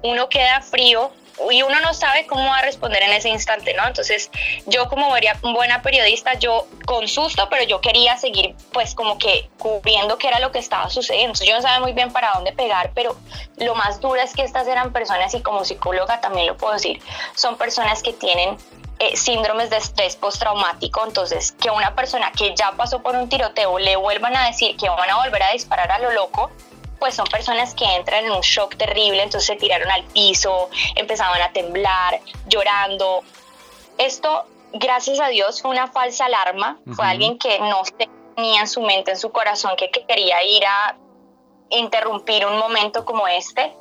Uno 0.03 0.29
queda 0.29 0.61
frío 0.61 1.13
y 1.51 1.63
uno 1.63 1.79
no 1.81 1.95
sabe 1.95 2.27
cómo 2.27 2.45
va 2.47 2.59
a 2.59 2.63
responder 2.63 3.01
en 3.01 3.13
ese 3.13 3.29
instante, 3.29 3.73
¿no? 3.75 3.87
Entonces, 3.87 4.29
yo 4.67 4.89
como 4.89 5.09
buena 5.43 5.83
periodista, 5.83 6.35
yo 6.35 6.67
con 6.85 7.07
susto, 7.07 7.47
pero 7.49 7.63
yo 7.63 7.81
quería 7.81 8.17
seguir, 8.17 8.57
pues, 8.73 8.95
como 8.95 9.19
que 9.19 9.49
cubriendo 9.57 10.19
qué 10.19 10.27
era 10.27 10.41
lo 10.41 10.51
que 10.51 10.59
estaba 10.59 10.91
sucediendo. 10.91 11.29
Entonces, 11.29 11.49
yo 11.49 11.55
no 11.55 11.63
sabía 11.63 11.79
muy 11.79 11.93
bien 11.93 12.13
para 12.13 12.33
dónde 12.35 12.51
pegar, 12.51 12.91
pero 12.93 13.17
lo 13.57 13.77
más 13.77 14.01
duro 14.01 14.21
es 14.21 14.35
que 14.35 14.43
estas 14.43 14.67
eran 14.67 14.93
personas, 14.93 15.33
y 15.33 15.41
como 15.41 15.65
psicóloga 15.65 16.21
también 16.21 16.49
lo 16.49 16.57
puedo 16.57 16.73
decir, 16.73 17.01
son 17.37 17.57
personas 17.57 18.03
que 18.03 18.13
tienen 18.13 18.57
eh, 19.01 19.17
síndromes 19.17 19.71
de 19.71 19.77
estrés 19.77 20.17
postraumático, 20.17 21.05
entonces 21.05 21.53
que 21.53 21.71
una 21.71 21.95
persona 21.95 22.33
que 22.33 22.55
ya 22.57 22.73
pasó 22.73 23.01
por 23.01 23.15
un 23.15 23.29
tiroteo 23.29 23.79
le 23.79 23.97
vuelvan 23.97 24.37
a 24.37 24.47
decir 24.47 24.77
que 24.77 24.89
van 24.89 25.09
a 25.09 25.17
volver 25.25 25.43
a 25.43 25.53
disparar 25.53 25.91
a 25.93 25.99
lo 26.01 26.11
loco, 26.11 26.51
pues 26.99 27.15
son 27.15 27.27
personas 27.27 27.75
que 27.75 27.85
entran 27.85 28.25
en 28.25 28.33
un 28.33 28.41
shock 28.41 28.77
terrible, 28.77 29.23
entonces 29.23 29.47
se 29.47 29.57
tiraron 29.57 29.89
al 29.91 30.03
piso, 30.05 30.69
empezaban 30.97 31.41
a 31.41 31.53
temblar, 31.53 32.21
llorando. 32.47 33.23
Esto, 33.99 34.47
gracias 34.73 35.21
a 35.21 35.29
Dios, 35.29 35.63
fue 35.63 35.71
una 35.71 35.87
falsa 35.87 36.27
alarma, 36.27 36.79
fue 36.97 37.07
alguien 37.07 37.39
que 37.39 37.59
no 37.61 37.83
tenía 38.35 38.61
en 38.63 38.69
su 38.69 38.83
mente, 38.83 39.13
en 39.13 39.17
su 39.17 39.31
corazón, 39.31 39.77
que 39.77 39.91
quería 39.91 40.43
ir 40.43 40.65
a 40.67 40.97
interrumpir 41.71 42.47
un 42.47 42.59
momento 42.59 43.05
como 43.05 43.29
este, 43.29 43.73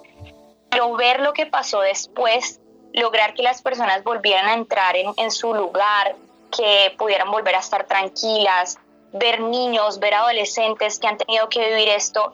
pero 0.69 0.93
ver 0.93 1.21
lo 1.21 1.33
que 1.33 1.45
pasó 1.45 1.79
después 1.79 2.59
lograr 2.93 3.33
que 3.33 3.43
las 3.43 3.61
personas 3.61 4.03
volvieran 4.03 4.47
a 4.47 4.53
entrar 4.53 4.95
en, 4.95 5.31
su 5.31 5.53
lugar, 5.53 6.15
que 6.55 6.95
pudieran 6.97 7.29
volver 7.31 7.55
a 7.55 7.59
estar 7.59 7.85
tranquilas, 7.85 8.79
ver 9.13 9.41
niños, 9.41 9.99
ver 9.99 10.13
adolescentes 10.13 10.99
que 10.99 11.07
han 11.07 11.17
tenido 11.17 11.49
que 11.49 11.67
vivir 11.67 11.89
esto 11.89 12.33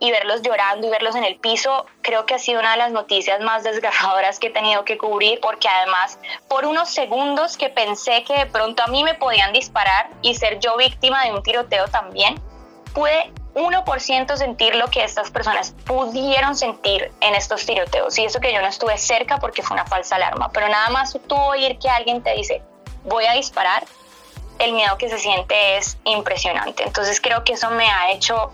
y 0.00 0.10
verlos 0.10 0.42
llorando 0.42 0.86
y 0.86 0.90
verlos 0.90 1.16
en 1.16 1.24
el 1.24 1.36
piso, 1.36 1.84
creo 2.02 2.24
que 2.24 2.34
ha 2.34 2.38
sido 2.38 2.60
una 2.60 2.72
de 2.72 2.78
las 2.78 2.92
noticias 2.92 3.40
más 3.40 3.64
desgarradoras 3.64 4.38
que 4.38 4.46
he 4.46 4.50
tenido 4.50 4.84
que 4.84 4.96
cubrir, 4.96 5.40
porque 5.40 5.68
además 5.68 6.18
por 6.48 6.66
unos 6.66 6.88
segundos 6.88 7.56
que 7.56 7.68
pensé 7.68 8.22
que 8.22 8.34
de 8.34 8.46
pronto 8.46 8.82
a 8.84 8.86
mí 8.86 9.02
me 9.02 9.14
podían 9.14 9.52
disparar 9.52 10.08
y 10.22 10.34
ser 10.34 10.60
yo 10.60 10.76
víctima 10.76 11.24
de 11.24 11.32
un 11.32 11.42
tiroteo 11.42 11.88
también, 11.88 12.40
pude 12.94 13.32
1% 13.58 14.36
sentir 14.36 14.74
lo 14.74 14.88
que 14.88 15.04
estas 15.04 15.30
personas 15.30 15.74
pudieron 15.84 16.56
sentir 16.56 17.10
en 17.20 17.34
estos 17.34 17.66
tiroteos. 17.66 18.18
Y 18.18 18.24
eso 18.24 18.40
que 18.40 18.52
yo 18.52 18.60
no 18.60 18.68
estuve 18.68 18.96
cerca 18.98 19.38
porque 19.38 19.62
fue 19.62 19.74
una 19.74 19.86
falsa 19.86 20.16
alarma. 20.16 20.50
Pero 20.52 20.68
nada 20.68 20.88
más 20.90 21.18
tú 21.26 21.36
oír 21.36 21.78
que 21.78 21.88
alguien 21.88 22.22
te 22.22 22.34
dice, 22.34 22.62
voy 23.04 23.26
a 23.26 23.32
disparar, 23.32 23.84
el 24.58 24.72
miedo 24.72 24.96
que 24.98 25.08
se 25.08 25.18
siente 25.18 25.76
es 25.76 25.98
impresionante. 26.04 26.82
Entonces 26.82 27.20
creo 27.20 27.44
que 27.44 27.52
eso 27.52 27.70
me 27.70 27.88
ha 27.88 28.10
hecho 28.10 28.52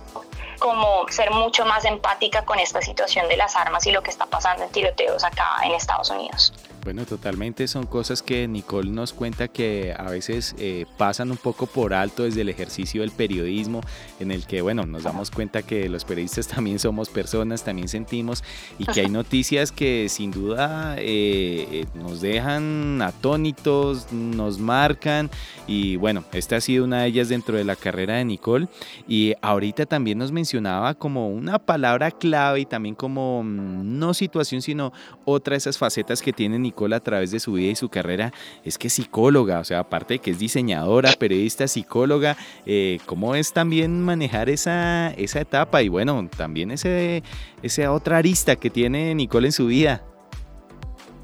como 0.59 1.07
ser 1.09 1.31
mucho 1.31 1.65
más 1.65 1.85
empática 1.85 2.45
con 2.45 2.59
esta 2.59 2.81
situación 2.81 3.29
de 3.29 3.37
las 3.37 3.57
armas 3.57 3.87
y 3.87 3.93
lo 3.93 4.03
que 4.03 4.11
está 4.11 4.27
pasando 4.27 4.65
en 4.65 4.71
tiroteos 4.71 5.25
acá 5.25 5.57
en 5.63 5.73
Estados 5.73 6.11
Unidos. 6.11 6.53
Bueno, 6.85 7.07
totalmente 7.07 7.67
son 7.67 7.87
cosas 7.87 8.23
que 8.23 8.47
Nicole 8.47 8.91
nos 8.91 9.15
cuenta 9.15 9.49
que 9.49 9.95
a 9.97 10.11
veces 10.11 10.55
eh, 10.59 10.85
pasan 10.99 11.31
un 11.31 11.39
poco 11.39 11.67
por 11.67 11.95
alto 11.95 12.25
desde 12.25 12.43
el 12.43 12.51
ejercicio 12.51 13.01
del 13.01 13.11
periodismo, 13.11 13.81
en 14.21 14.31
el 14.31 14.47
que, 14.47 14.61
bueno, 14.61 14.85
nos 14.85 15.05
damos 15.05 15.31
cuenta 15.31 15.63
que 15.63 15.89
los 15.89 16.05
periodistas 16.05 16.47
también 16.55 16.79
somos 16.79 17.09
personas, 17.09 17.65
también 17.65 17.89
sentimos, 17.89 18.45
y 18.79 18.85
que 18.85 19.01
hay 19.01 19.09
noticias 19.09 19.73
que 19.73 20.11
sin 20.11 20.31
duda 20.31 20.97
eh, 20.99 21.67
eh, 21.73 21.87
nos 21.95 22.21
dejan 22.21 23.01
atónitos, 23.01 24.13
nos 24.13 24.59
marcan, 24.59 25.31
y 25.67 25.97
bueno, 25.97 26.23
esta 26.35 26.57
ha 26.57 26.61
sido 26.61 26.85
una 26.85 27.01
de 27.01 27.07
ellas 27.07 27.31
dentro 27.31 27.57
de 27.57 27.65
la 27.65 27.77
carrera 27.77 28.17
de 28.17 28.27
Nicole, 28.27 28.69
y 29.09 29.33
ahorita 29.41 29.87
también 29.87 30.19
nos 30.19 30.33
mencionaba 30.33 30.93
como 30.93 31.31
una 31.31 31.59
palabra 31.59 32.11
clave 32.11 32.61
y 32.61 32.67
también 32.67 32.95
como 32.95 33.43
mm, 33.43 33.99
no 33.99 34.13
situación, 34.13 34.61
sino 34.61 34.93
otra 35.25 35.53
de 35.53 35.59
esas 35.59 35.79
facetas 35.79 36.21
que 36.21 36.35
tiene 36.35 36.59
Nicole 36.59 36.74
a 36.95 37.01
través 37.01 37.31
de 37.31 37.41
su 37.41 37.53
vida 37.53 37.73
y 37.73 37.77
su 37.77 37.89
carrera 37.89 38.33
es 38.65 38.79
que 38.79 38.89
es 38.89 38.95
psicóloga, 38.95 39.61
o 39.61 39.65
sea, 39.65 39.81
aparte 39.81 40.15
de 40.15 40.19
que 40.19 40.31
es 40.33 40.39
diseñadora, 40.39 41.13
periodista, 41.13 41.67
psicóloga, 41.69 42.37
eh, 42.67 42.99
¿cómo 43.07 43.35
es 43.35 43.53
también 43.53 44.01
manejar 44.01 44.49
esa, 44.49 45.13
esa 45.17 45.41
etapa? 45.41 45.83
Y 45.83 45.89
bueno, 45.89 46.29
también 46.37 46.71
ese, 46.71 47.23
esa 47.63 47.93
otra 47.93 48.19
arista 48.19 48.57
que 48.57 48.71
tiene 48.71 49.15
Nicole 49.15 49.49
en 49.49 49.53
su 49.53 49.67
vida. 49.67 50.03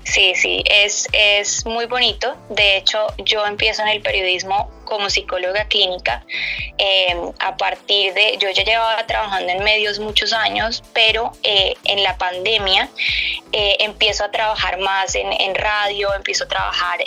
Sí, 0.05 0.33
sí, 0.35 0.65
es, 0.69 1.07
es 1.13 1.67
muy 1.67 1.87
bonito. 1.87 2.37
De 2.49 2.79
hecho, 2.79 2.99
yo 3.25 3.47
empiezo 3.47 3.83
en 3.83 3.89
el 3.89 4.03
periodismo 4.03 4.71
como 4.91 5.09
psicóloga 5.09 5.65
clínica 5.67 6.25
eh, 6.77 7.17
a 7.39 7.57
partir 7.57 8.13
de, 8.13 8.37
yo 8.39 8.51
ya 8.51 8.65
llevaba 8.65 9.07
trabajando 9.07 9.53
en 9.53 9.63
medios 9.63 9.99
muchos 9.99 10.33
años, 10.33 10.83
pero 10.93 11.33
eh, 11.45 11.75
en 11.85 12.03
la 12.03 12.19
pandemia 12.19 12.91
eh, 13.53 13.77
empiezo 13.81 14.25
a 14.25 14.31
trabajar 14.31 14.79
más 14.79 15.15
en, 15.15 15.33
en 15.33 15.55
radio, 15.55 16.13
empiezo 16.15 16.45
a 16.45 16.49
trabajar 16.49 16.99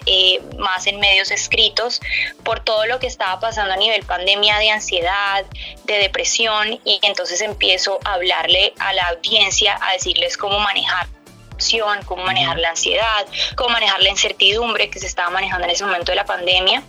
más 0.57 0.87
en 0.87 0.99
medios 0.99 1.29
escritos 1.29 1.99
por 2.43 2.61
todo 2.61 2.85
lo 2.85 2.99
que 2.99 3.07
estaba 3.07 3.39
pasando 3.39 3.73
a 3.73 3.77
nivel 3.77 4.03
pandemia 4.05 4.57
de 4.59 4.71
ansiedad, 4.71 5.45
de 5.83 5.95
depresión 5.95 6.79
y 6.85 6.99
entonces 7.03 7.41
empiezo 7.41 7.99
a 8.05 8.13
hablarle 8.13 8.73
a 8.79 8.93
la 8.93 9.09
audiencia, 9.09 9.77
a 9.81 9.93
decirles 9.93 10.37
cómo 10.37 10.59
manejar 10.59 11.12
cómo 12.05 12.23
manejar 12.23 12.59
la 12.59 12.69
ansiedad, 12.69 13.25
cómo 13.55 13.69
manejar 13.69 14.01
la 14.01 14.09
incertidumbre 14.09 14.89
que 14.89 14.99
se 14.99 15.07
estaba 15.07 15.29
manejando 15.29 15.65
en 15.65 15.71
ese 15.71 15.85
momento 15.85 16.11
de 16.11 16.15
la 16.15 16.25
pandemia. 16.25 16.83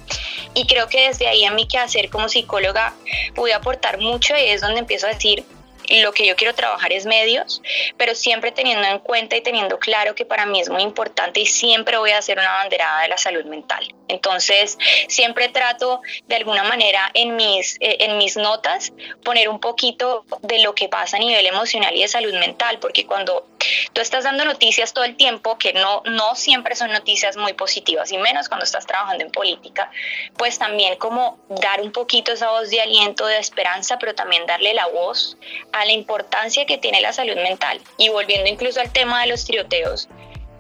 Y 0.54 0.66
creo 0.66 0.88
que 0.88 1.08
desde 1.08 1.26
ahí 1.26 1.44
a 1.44 1.50
mí 1.50 1.66
que 1.66 1.78
hacer 1.78 2.10
como 2.10 2.28
psicóloga 2.28 2.94
pude 3.34 3.54
aportar 3.54 3.98
mucho 3.98 4.34
y 4.36 4.48
es 4.48 4.60
donde 4.60 4.80
empiezo 4.80 5.06
a 5.06 5.10
decir, 5.10 5.44
lo 5.88 6.12
que 6.12 6.26
yo 6.26 6.36
quiero 6.36 6.54
trabajar 6.54 6.92
es 6.92 7.06
medios, 7.06 7.62
pero 7.96 8.14
siempre 8.14 8.52
teniendo 8.52 8.86
en 8.86 8.98
cuenta 8.98 9.36
y 9.36 9.40
teniendo 9.40 9.78
claro 9.78 10.14
que 10.14 10.24
para 10.24 10.46
mí 10.46 10.60
es 10.60 10.68
muy 10.68 10.82
importante 10.82 11.40
y 11.40 11.46
siempre 11.46 11.96
voy 11.96 12.10
a 12.10 12.18
hacer 12.18 12.38
una 12.38 12.52
banderada 12.52 13.02
de 13.02 13.08
la 13.08 13.18
salud 13.18 13.44
mental. 13.44 13.94
Entonces, 14.08 14.78
siempre 15.08 15.48
trato 15.48 16.00
de 16.26 16.36
alguna 16.36 16.64
manera 16.64 17.10
en 17.14 17.36
mis, 17.36 17.76
eh, 17.80 17.96
en 18.00 18.18
mis 18.18 18.36
notas 18.36 18.92
poner 19.22 19.48
un 19.48 19.60
poquito 19.60 20.24
de 20.42 20.60
lo 20.60 20.74
que 20.74 20.88
pasa 20.88 21.16
a 21.16 21.20
nivel 21.20 21.46
emocional 21.46 21.94
y 21.94 22.02
de 22.02 22.08
salud 22.08 22.34
mental, 22.34 22.78
porque 22.80 23.06
cuando 23.06 23.46
tú 23.92 24.00
estás 24.00 24.24
dando 24.24 24.44
noticias 24.44 24.92
todo 24.92 25.04
el 25.04 25.16
tiempo, 25.16 25.58
que 25.58 25.72
no, 25.72 26.02
no 26.04 26.34
siempre 26.34 26.76
son 26.76 26.92
noticias 26.92 27.36
muy 27.36 27.54
positivas, 27.54 28.12
y 28.12 28.18
menos 28.18 28.48
cuando 28.48 28.64
estás 28.64 28.86
trabajando 28.86 29.24
en 29.24 29.30
política, 29.30 29.90
pues 30.36 30.58
también 30.58 30.96
como 30.96 31.38
dar 31.48 31.80
un 31.80 31.92
poquito 31.92 32.32
esa 32.32 32.50
voz 32.50 32.70
de 32.70 32.80
aliento, 32.80 33.26
de 33.26 33.38
esperanza, 33.38 33.98
pero 33.98 34.14
también 34.14 34.46
darle 34.46 34.74
la 34.74 34.86
voz 34.86 35.36
a 35.74 35.84
la 35.84 35.92
importancia 35.92 36.64
que 36.66 36.78
tiene 36.78 37.00
la 37.00 37.12
salud 37.12 37.34
mental. 37.34 37.80
Y 37.98 38.08
volviendo 38.08 38.48
incluso 38.48 38.80
al 38.80 38.92
tema 38.92 39.22
de 39.22 39.26
los 39.26 39.44
tiroteos, 39.44 40.08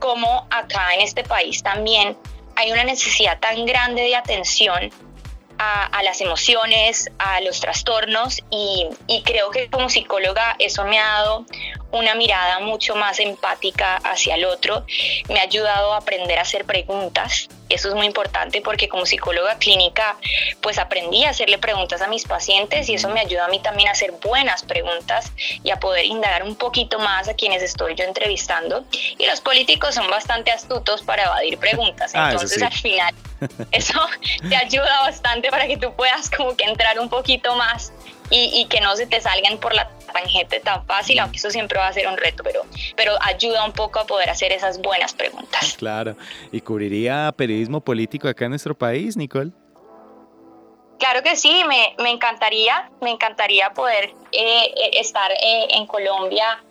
como 0.00 0.46
acá 0.50 0.92
en 0.94 1.00
este 1.00 1.22
país 1.22 1.62
también 1.62 2.16
hay 2.56 2.72
una 2.72 2.84
necesidad 2.84 3.38
tan 3.38 3.64
grande 3.64 4.02
de 4.02 4.16
atención 4.16 4.90
a, 5.56 6.02
las 6.02 6.20
emociones, 6.20 7.10
a 7.18 7.40
los 7.40 7.60
trastornos 7.60 8.42
y, 8.50 8.88
y, 9.06 9.22
creo 9.22 9.50
que 9.52 9.70
como 9.70 9.88
psicóloga 9.88 10.56
eso 10.58 10.84
me 10.84 10.98
ha 10.98 11.04
dado 11.04 11.46
una 11.92 12.16
mirada 12.16 12.58
mucho 12.58 12.96
más 12.96 13.20
empática 13.20 13.96
hacia 13.98 14.34
el 14.34 14.44
otro, 14.44 14.84
me 15.28 15.38
ha 15.38 15.42
ayudado 15.42 15.94
a 15.94 15.98
aprender 15.98 16.40
a 16.40 16.42
hacer 16.42 16.64
preguntas. 16.64 17.48
Eso 17.74 17.88
es 17.88 17.94
muy 17.94 18.06
importante 18.06 18.60
porque 18.60 18.88
como 18.88 19.04
psicóloga 19.04 19.58
clínica 19.58 20.16
pues 20.60 20.78
aprendí 20.78 21.24
a 21.24 21.30
hacerle 21.30 21.58
preguntas 21.58 22.00
a 22.02 22.06
mis 22.06 22.24
pacientes 22.24 22.88
y 22.88 22.94
eso 22.94 23.08
me 23.08 23.20
ayuda 23.20 23.46
a 23.46 23.48
mí 23.48 23.58
también 23.58 23.88
a 23.88 23.92
hacer 23.92 24.12
buenas 24.22 24.62
preguntas 24.62 25.32
y 25.62 25.70
a 25.70 25.80
poder 25.80 26.04
indagar 26.04 26.44
un 26.44 26.54
poquito 26.54 26.98
más 26.98 27.28
a 27.28 27.34
quienes 27.34 27.62
estoy 27.62 27.94
yo 27.96 28.04
entrevistando. 28.04 28.84
Y 29.18 29.26
los 29.26 29.40
políticos 29.40 29.96
son 29.96 30.08
bastante 30.08 30.52
astutos 30.52 31.02
para 31.02 31.24
evadir 31.24 31.58
preguntas. 31.58 32.12
Ah, 32.24 32.30
Entonces 32.30 32.62
al 32.62 32.72
final 32.72 33.12
eso 33.72 34.00
te 34.48 34.56
ayuda 34.56 35.00
bastante 35.00 35.50
para 35.50 35.66
que 35.66 35.76
tú 35.76 35.92
puedas 35.94 36.30
como 36.30 36.56
que 36.56 36.64
entrar 36.64 36.98
un 37.00 37.08
poquito 37.08 37.56
más 37.56 37.92
y, 38.30 38.66
que 38.66 38.80
no 38.80 38.96
se 38.96 39.06
te 39.06 39.20
salgan 39.20 39.58
por 39.58 39.74
la 39.74 39.90
tangente 40.12 40.60
tan 40.60 40.84
fácil, 40.86 41.18
aunque 41.18 41.38
eso 41.38 41.50
siempre 41.50 41.78
va 41.78 41.88
a 41.88 41.92
ser 41.92 42.08
un 42.08 42.16
reto, 42.16 42.42
pero, 42.42 42.62
pero 42.96 43.12
ayuda 43.20 43.64
un 43.64 43.72
poco 43.72 44.00
a 44.00 44.06
poder 44.06 44.30
hacer 44.30 44.52
esas 44.52 44.80
buenas 44.80 45.14
preguntas. 45.14 45.74
Claro. 45.78 46.16
¿Y 46.52 46.60
cubriría 46.60 47.32
periodismo 47.36 47.80
político 47.80 48.28
acá 48.28 48.46
en 48.46 48.50
nuestro 48.50 48.76
país, 48.76 49.16
Nicole? 49.16 49.52
Claro 50.98 51.22
que 51.22 51.36
sí, 51.36 51.62
me, 51.68 51.94
me 52.02 52.10
encantaría, 52.10 52.90
me 53.00 53.10
encantaría 53.10 53.70
poder 53.70 54.14
eh, 54.32 54.64
eh, 54.64 54.90
estar 54.94 55.30
eh, 55.32 55.66
en 55.70 55.86
Colombia 55.86 56.62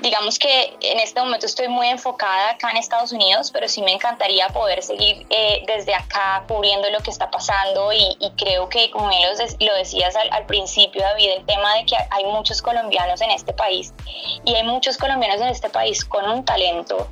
digamos 0.00 0.38
que 0.38 0.76
en 0.80 1.00
este 1.00 1.20
momento 1.20 1.46
estoy 1.46 1.68
muy 1.68 1.88
enfocada 1.88 2.50
acá 2.50 2.70
en 2.70 2.76
Estados 2.76 3.12
Unidos, 3.12 3.50
pero 3.50 3.68
sí 3.68 3.82
me 3.82 3.92
encantaría 3.92 4.48
poder 4.48 4.82
seguir 4.82 5.26
eh, 5.30 5.62
desde 5.66 5.94
acá 5.94 6.44
cubriendo 6.46 6.88
lo 6.90 7.00
que 7.00 7.10
está 7.10 7.30
pasando 7.30 7.92
y, 7.92 8.16
creo 8.36 8.68
que, 8.68 8.90
como 8.90 9.08
bien 9.08 9.22
lo, 9.60 9.74
decías 9.74 10.16
al, 10.16 10.30
al, 10.32 10.46
principio, 10.46 11.02
David, 11.02 11.30
el 11.38 11.46
tema 11.46 11.74
de 11.74 11.86
que 11.86 11.96
hay 12.10 12.24
muchos 12.24 12.62
colombianos 12.62 13.20
en 13.20 13.30
este 13.30 13.52
país 13.52 13.92
y 14.44 14.54
hay 14.54 14.62
muchos 14.62 14.96
colombianos 14.96 15.40
en 15.40 15.48
este 15.48 15.68
país 15.68 16.04
con 16.04 16.28
un 16.28 16.44
talento 16.44 17.08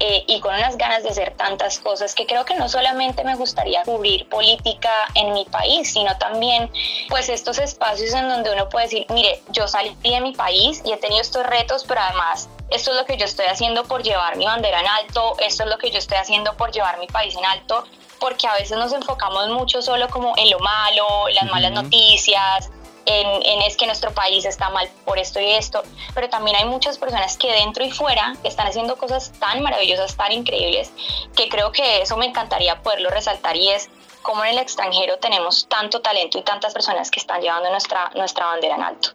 eh, 0.00 0.24
y 0.26 0.40
con 0.40 0.54
unas 0.54 0.76
ganas 0.76 1.02
de 1.02 1.10
hacer 1.10 1.34
tantas 1.36 1.78
cosas 1.78 2.14
que 2.14 2.26
creo 2.26 2.44
que 2.44 2.54
no 2.54 2.68
solamente 2.68 3.24
me 3.24 3.34
gustaría 3.34 3.82
cubrir 3.82 4.28
política 4.28 4.90
en 5.14 5.32
mi 5.32 5.44
país, 5.44 5.92
sino 5.92 6.16
también 6.18 6.70
pues 7.08 7.28
estos 7.28 7.58
espacios 7.58 8.12
en 8.14 8.28
donde 8.28 8.52
uno 8.52 8.68
puede 8.68 8.86
decir, 8.86 9.06
mire, 9.10 9.42
yo 9.50 9.66
salí 9.68 9.94
de 10.02 10.20
mi 10.20 10.32
país 10.32 10.82
y 10.84 10.92
he 10.92 10.96
tenido 10.96 11.20
estos 11.20 11.46
retos, 11.46 11.84
pero 11.86 12.00
además 12.00 12.48
esto 12.70 12.90
es 12.90 12.96
lo 12.96 13.04
que 13.04 13.16
yo 13.16 13.24
estoy 13.24 13.46
haciendo 13.46 13.84
por 13.84 14.02
llevar 14.02 14.36
mi 14.36 14.44
bandera 14.44 14.80
en 14.80 14.86
alto, 14.86 15.36
esto 15.40 15.64
es 15.64 15.70
lo 15.70 15.78
que 15.78 15.90
yo 15.90 15.98
estoy 15.98 16.18
haciendo 16.18 16.54
por 16.56 16.70
llevar 16.70 16.98
mi 16.98 17.06
país 17.06 17.34
en 17.36 17.44
alto, 17.44 17.84
porque 18.20 18.46
a 18.46 18.54
veces 18.54 18.76
nos 18.76 18.92
enfocamos 18.92 19.48
mucho 19.48 19.80
solo 19.80 20.08
como 20.08 20.34
en 20.36 20.50
lo 20.50 20.58
malo, 20.58 21.28
las 21.32 21.50
malas 21.50 21.72
noticias, 21.72 22.70
en, 23.08 23.62
es 23.62 23.76
que 23.76 23.86
nuestro 23.86 24.12
país 24.12 24.44
está 24.44 24.70
mal 24.70 24.88
por 25.04 25.18
esto 25.18 25.40
y 25.40 25.50
esto, 25.52 25.82
pero 26.14 26.28
también 26.28 26.56
hay 26.56 26.64
muchas 26.66 26.98
personas 26.98 27.36
que 27.36 27.50
dentro 27.50 27.84
y 27.84 27.90
fuera 27.90 28.34
están 28.44 28.66
haciendo 28.66 28.96
cosas 28.96 29.32
tan 29.38 29.62
maravillosas, 29.62 30.16
tan 30.16 30.32
increíbles, 30.32 30.92
que 31.34 31.48
creo 31.48 31.72
que 31.72 32.02
eso 32.02 32.16
me 32.16 32.26
encantaría 32.26 32.82
poderlo 32.82 33.10
resaltar 33.10 33.56
y 33.56 33.68
es 33.68 33.88
como 34.22 34.44
en 34.44 34.50
el 34.50 34.58
extranjero 34.58 35.18
tenemos 35.18 35.66
tanto 35.68 36.00
talento 36.00 36.38
y 36.38 36.42
tantas 36.42 36.74
personas 36.74 37.10
que 37.10 37.20
están 37.20 37.40
llevando 37.40 37.70
nuestra, 37.70 38.10
nuestra 38.14 38.46
bandera 38.46 38.76
en 38.76 38.82
alto. 38.82 39.10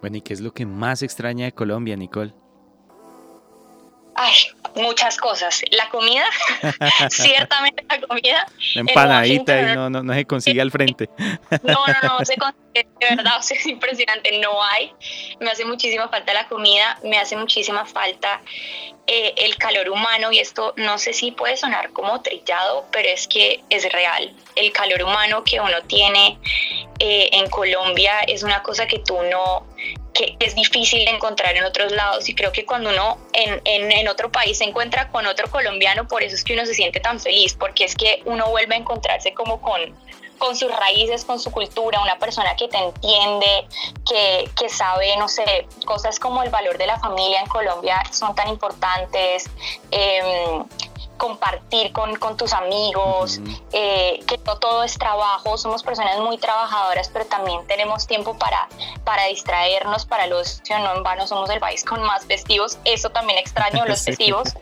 Bueno, 0.00 0.16
¿y 0.16 0.20
qué 0.20 0.34
es 0.34 0.40
lo 0.40 0.52
que 0.52 0.66
más 0.66 1.02
extraña 1.02 1.44
de 1.44 1.52
Colombia, 1.52 1.96
Nicole? 1.96 2.32
Ay, 4.14 4.34
muchas 4.78 5.16
cosas. 5.16 5.62
La 5.70 5.88
comida, 5.90 6.24
ciertamente 7.10 7.84
la 7.88 8.00
comida. 8.00 8.46
La 8.74 8.80
empanadita 8.80 9.60
y 9.60 9.76
no, 9.76 9.90
no, 9.90 10.02
no 10.02 10.14
se 10.14 10.24
consigue 10.24 10.60
al 10.60 10.70
frente. 10.70 11.08
No, 11.62 11.84
no, 11.86 12.18
no 12.18 12.24
se 12.24 12.36
consigue, 12.36 12.88
de 13.00 13.16
verdad, 13.16 13.38
es 13.38 13.66
impresionante, 13.66 14.38
no 14.40 14.62
hay. 14.62 14.92
Me 15.40 15.50
hace 15.50 15.64
muchísima 15.64 16.08
falta 16.08 16.32
la 16.32 16.48
comida, 16.48 16.98
me 17.04 17.18
hace 17.18 17.36
muchísima 17.36 17.84
falta 17.84 18.40
eh, 19.10 19.32
el 19.38 19.56
calor 19.56 19.88
humano 19.88 20.30
y 20.32 20.38
esto 20.38 20.74
no 20.76 20.98
sé 20.98 21.14
si 21.14 21.32
puede 21.32 21.56
sonar 21.56 21.92
como 21.92 22.20
trillado, 22.20 22.86
pero 22.92 23.08
es 23.08 23.26
que 23.26 23.64
es 23.70 23.90
real. 23.90 24.34
El 24.54 24.70
calor 24.70 25.02
humano 25.02 25.44
que 25.44 25.58
uno 25.60 25.80
tiene 25.86 26.38
eh, 26.98 27.30
en 27.32 27.48
Colombia 27.48 28.20
es 28.26 28.42
una 28.42 28.62
cosa 28.62 28.86
que 28.86 28.98
tú 28.98 29.16
no, 29.30 29.66
que 30.18 30.36
es 30.40 30.56
difícil 30.56 31.06
encontrar 31.06 31.56
en 31.56 31.62
otros 31.62 31.92
lados 31.92 32.28
y 32.28 32.34
creo 32.34 32.50
que 32.50 32.66
cuando 32.66 32.90
uno 32.90 33.18
en, 33.32 33.62
en, 33.64 33.92
en, 33.92 34.08
otro 34.08 34.32
país 34.32 34.58
se 34.58 34.64
encuentra 34.64 35.10
con 35.10 35.24
otro 35.28 35.48
colombiano, 35.48 36.08
por 36.08 36.24
eso 36.24 36.34
es 36.34 36.42
que 36.42 36.54
uno 36.54 36.66
se 36.66 36.74
siente 36.74 36.98
tan 36.98 37.20
feliz, 37.20 37.54
porque 37.54 37.84
es 37.84 37.94
que 37.94 38.20
uno 38.24 38.50
vuelve 38.50 38.74
a 38.74 38.78
encontrarse 38.78 39.32
como 39.32 39.60
con, 39.60 39.80
con 40.36 40.56
sus 40.56 40.74
raíces, 40.74 41.24
con 41.24 41.38
su 41.38 41.52
cultura, 41.52 42.00
una 42.00 42.18
persona 42.18 42.56
que 42.56 42.66
te 42.66 42.78
entiende, 42.78 43.68
que, 44.08 44.50
que, 44.58 44.68
sabe, 44.68 45.16
no 45.18 45.28
sé, 45.28 45.68
cosas 45.84 46.18
como 46.18 46.42
el 46.42 46.50
valor 46.50 46.78
de 46.78 46.88
la 46.88 46.98
familia 46.98 47.40
en 47.40 47.46
Colombia 47.46 48.02
son 48.10 48.34
tan 48.34 48.48
importantes. 48.48 49.48
Eh, 49.92 50.64
compartir 51.18 51.92
con, 51.92 52.16
con 52.16 52.36
tus 52.36 52.52
amigos, 52.54 53.40
eh, 53.72 54.20
que 54.26 54.38
no 54.46 54.56
todo 54.58 54.84
es 54.84 54.96
trabajo, 54.96 55.58
somos 55.58 55.82
personas 55.82 56.18
muy 56.20 56.38
trabajadoras, 56.38 57.10
pero 57.12 57.26
también 57.26 57.66
tenemos 57.66 58.06
tiempo 58.06 58.38
para, 58.38 58.68
para 59.04 59.26
distraernos, 59.26 60.06
para 60.06 60.26
los 60.26 60.62
no 60.70 60.96
en 60.96 61.02
vano 61.02 61.26
somos 61.26 61.50
el 61.50 61.60
país 61.60 61.84
con 61.84 62.02
más 62.02 62.24
festivos, 62.24 62.78
eso 62.84 63.10
también 63.10 63.38
extraño, 63.38 63.84
los 63.86 64.02
festivos. 64.02 64.54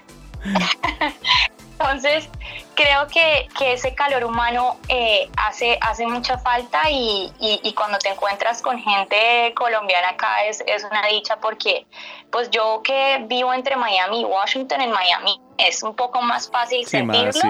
Entonces, 1.78 2.28
creo 2.74 3.06
que, 3.06 3.48
que, 3.58 3.74
ese 3.74 3.94
calor 3.94 4.24
humano 4.24 4.78
eh, 4.88 5.28
hace, 5.36 5.78
hace 5.82 6.06
mucha 6.06 6.38
falta 6.38 6.90
y, 6.90 7.30
y, 7.38 7.72
cuando 7.74 7.98
te 7.98 8.08
encuentras 8.08 8.62
con 8.62 8.78
gente 8.78 9.52
colombiana 9.54 10.10
acá 10.10 10.44
es, 10.46 10.62
es, 10.66 10.84
una 10.84 11.06
dicha 11.06 11.36
porque 11.36 11.86
pues 12.30 12.48
yo 12.50 12.80
que 12.82 13.22
vivo 13.28 13.52
entre 13.52 13.76
Miami 13.76 14.22
y 14.22 14.24
Washington, 14.24 14.80
en 14.80 14.90
Miami 14.90 15.38
es 15.58 15.82
un 15.82 15.94
poco 15.94 16.22
más 16.22 16.50
fácil 16.50 16.86
sentirlo, 16.86 17.40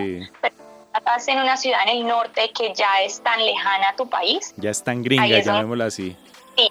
pero 0.41 0.55
estás 0.97 1.29
en 1.29 1.39
una 1.39 1.57
ciudad 1.57 1.83
en 1.85 1.99
el 1.99 2.07
norte 2.07 2.51
que 2.51 2.75
ya 2.75 3.03
es 3.03 3.23
tan 3.23 3.45
lejana 3.45 3.91
a 3.91 3.97
tu 3.97 4.09
país. 4.09 4.55
Ya 4.57 4.71
es 4.71 4.83
tan 4.83 5.03
gringa, 5.03 5.27
llamémoslo 5.27 5.85
así. 5.85 6.17
Sí, 6.57 6.71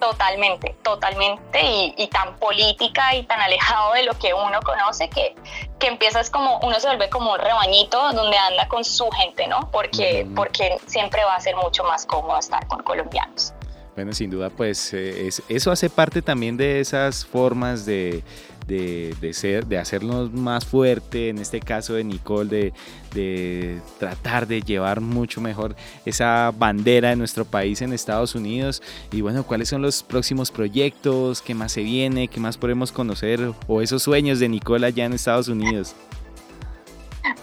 Totalmente, 0.00 0.74
totalmente, 0.82 1.60
y, 1.96 2.08
tan 2.08 2.36
política 2.38 3.14
y 3.14 3.22
tan 3.24 3.40
alejado 3.40 3.94
de 3.94 4.02
lo 4.04 4.12
que 4.14 4.34
uno 4.34 4.60
conoce 4.62 5.08
que, 5.08 5.34
que 5.78 5.86
empiezas 5.86 6.30
como, 6.30 6.58
uno 6.60 6.78
se 6.78 6.88
vuelve 6.88 7.08
como 7.08 7.32
un 7.32 7.38
rebañito 7.38 8.12
donde 8.12 8.36
anda 8.36 8.68
con 8.68 8.84
su 8.84 9.08
gente, 9.10 9.46
¿no? 9.46 9.70
Porque, 9.70 10.26
porque 10.36 10.76
siempre 10.86 11.24
va 11.24 11.36
a 11.36 11.40
ser 11.40 11.56
mucho 11.56 11.84
más 11.84 12.04
cómodo 12.06 12.38
estar 12.38 12.66
con 12.66 12.82
colombianos. 12.82 13.54
Bueno, 13.94 14.12
sin 14.12 14.28
duda, 14.28 14.50
pues 14.50 14.92
eh, 14.92 15.28
eso 15.48 15.70
hace 15.70 15.88
parte 15.88 16.20
también 16.20 16.56
de 16.56 16.80
esas 16.80 17.24
formas 17.24 17.86
de, 17.86 18.24
de, 18.66 19.30
ser, 19.32 19.66
de 19.66 19.78
hacernos 19.78 20.32
más 20.32 20.64
fuerte, 20.64 21.28
en 21.28 21.38
este 21.38 21.60
caso 21.60 21.94
de 21.94 22.04
Nicole, 22.04 22.72
de, 23.12 23.80
tratar 23.98 24.46
de 24.46 24.62
llevar 24.62 25.00
mucho 25.00 25.40
mejor 25.40 25.76
esa 26.04 26.52
bandera 26.56 27.10
de 27.10 27.16
nuestro 27.16 27.44
país 27.44 27.82
en 27.82 27.92
Estados 27.92 28.34
Unidos. 28.34 28.82
Y 29.12 29.20
bueno, 29.20 29.44
¿cuáles 29.44 29.68
son 29.68 29.82
los 29.82 30.02
próximos 30.02 30.50
proyectos? 30.50 31.42
¿Qué 31.42 31.54
más 31.54 31.72
se 31.72 31.82
viene? 31.82 32.28
¿Qué 32.28 32.40
más 32.40 32.56
podemos 32.56 32.92
conocer? 32.92 33.52
O 33.66 33.82
esos 33.82 34.02
sueños 34.02 34.38
de 34.38 34.48
Nicole 34.48 34.86
allá 34.86 35.04
en 35.04 35.12
Estados 35.12 35.48
Unidos. 35.48 35.94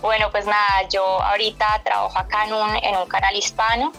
Bueno, 0.01 0.30
pues 0.32 0.46
nada, 0.46 0.88
yo 0.92 1.04
ahorita 1.04 1.82
trabajo 1.84 2.18
acá 2.18 2.46
en 2.46 2.54
un, 2.54 2.75
en 2.84 2.96
un 2.98 3.08
canal 3.08 3.36
hispano 3.36 3.92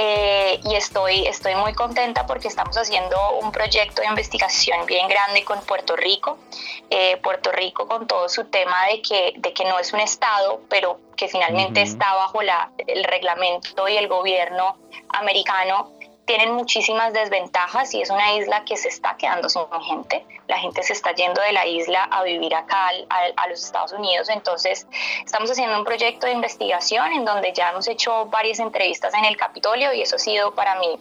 eh, 0.00 0.60
y 0.62 0.76
estoy, 0.76 1.26
estoy 1.26 1.56
muy 1.56 1.74
contenta 1.74 2.24
porque 2.24 2.46
estamos 2.46 2.78
haciendo 2.78 3.16
un 3.42 3.50
proyecto 3.50 4.00
de 4.00 4.06
investigación 4.06 4.86
bien 4.86 5.08
grande 5.08 5.44
con 5.44 5.60
Puerto 5.62 5.96
Rico. 5.96 6.38
Eh, 6.88 7.16
Puerto 7.16 7.50
Rico 7.50 7.88
con 7.88 8.06
todo 8.06 8.28
su 8.28 8.44
tema 8.44 8.76
de 8.92 9.02
que, 9.02 9.34
de 9.36 9.52
que 9.52 9.64
no 9.64 9.76
es 9.80 9.92
un 9.92 9.98
Estado, 9.98 10.60
pero 10.68 11.00
que 11.16 11.26
finalmente 11.26 11.82
está 11.82 12.14
bajo 12.14 12.42
la, 12.42 12.70
el 12.86 13.02
reglamento 13.02 13.88
y 13.88 13.96
el 13.96 14.06
gobierno 14.06 14.76
americano 15.08 15.90
tienen 16.28 16.52
muchísimas 16.52 17.14
desventajas 17.14 17.94
y 17.94 18.02
es 18.02 18.10
una 18.10 18.34
isla 18.34 18.62
que 18.66 18.76
se 18.76 18.88
está 18.88 19.16
quedando 19.16 19.48
sin 19.48 19.62
gente. 19.82 20.24
La 20.46 20.58
gente 20.58 20.82
se 20.82 20.92
está 20.92 21.14
yendo 21.14 21.40
de 21.40 21.52
la 21.52 21.66
isla 21.66 22.04
a 22.04 22.22
vivir 22.22 22.54
acá 22.54 22.90
a, 23.08 23.48
los 23.48 23.64
Estados 23.64 23.92
Unidos. 23.94 24.28
Entonces, 24.28 24.86
estamos 25.24 25.50
haciendo 25.50 25.78
un 25.78 25.84
proyecto 25.86 26.26
de 26.26 26.32
investigación 26.32 27.12
en 27.12 27.24
donde 27.24 27.54
ya 27.54 27.70
hemos 27.70 27.88
hecho 27.88 28.26
varias 28.26 28.58
entrevistas 28.58 29.14
en 29.14 29.24
el 29.24 29.38
Capitolio 29.38 29.94
y 29.94 30.02
eso 30.02 30.16
ha 30.16 30.18
sido 30.18 30.54
para 30.54 30.78
mí 30.78 31.00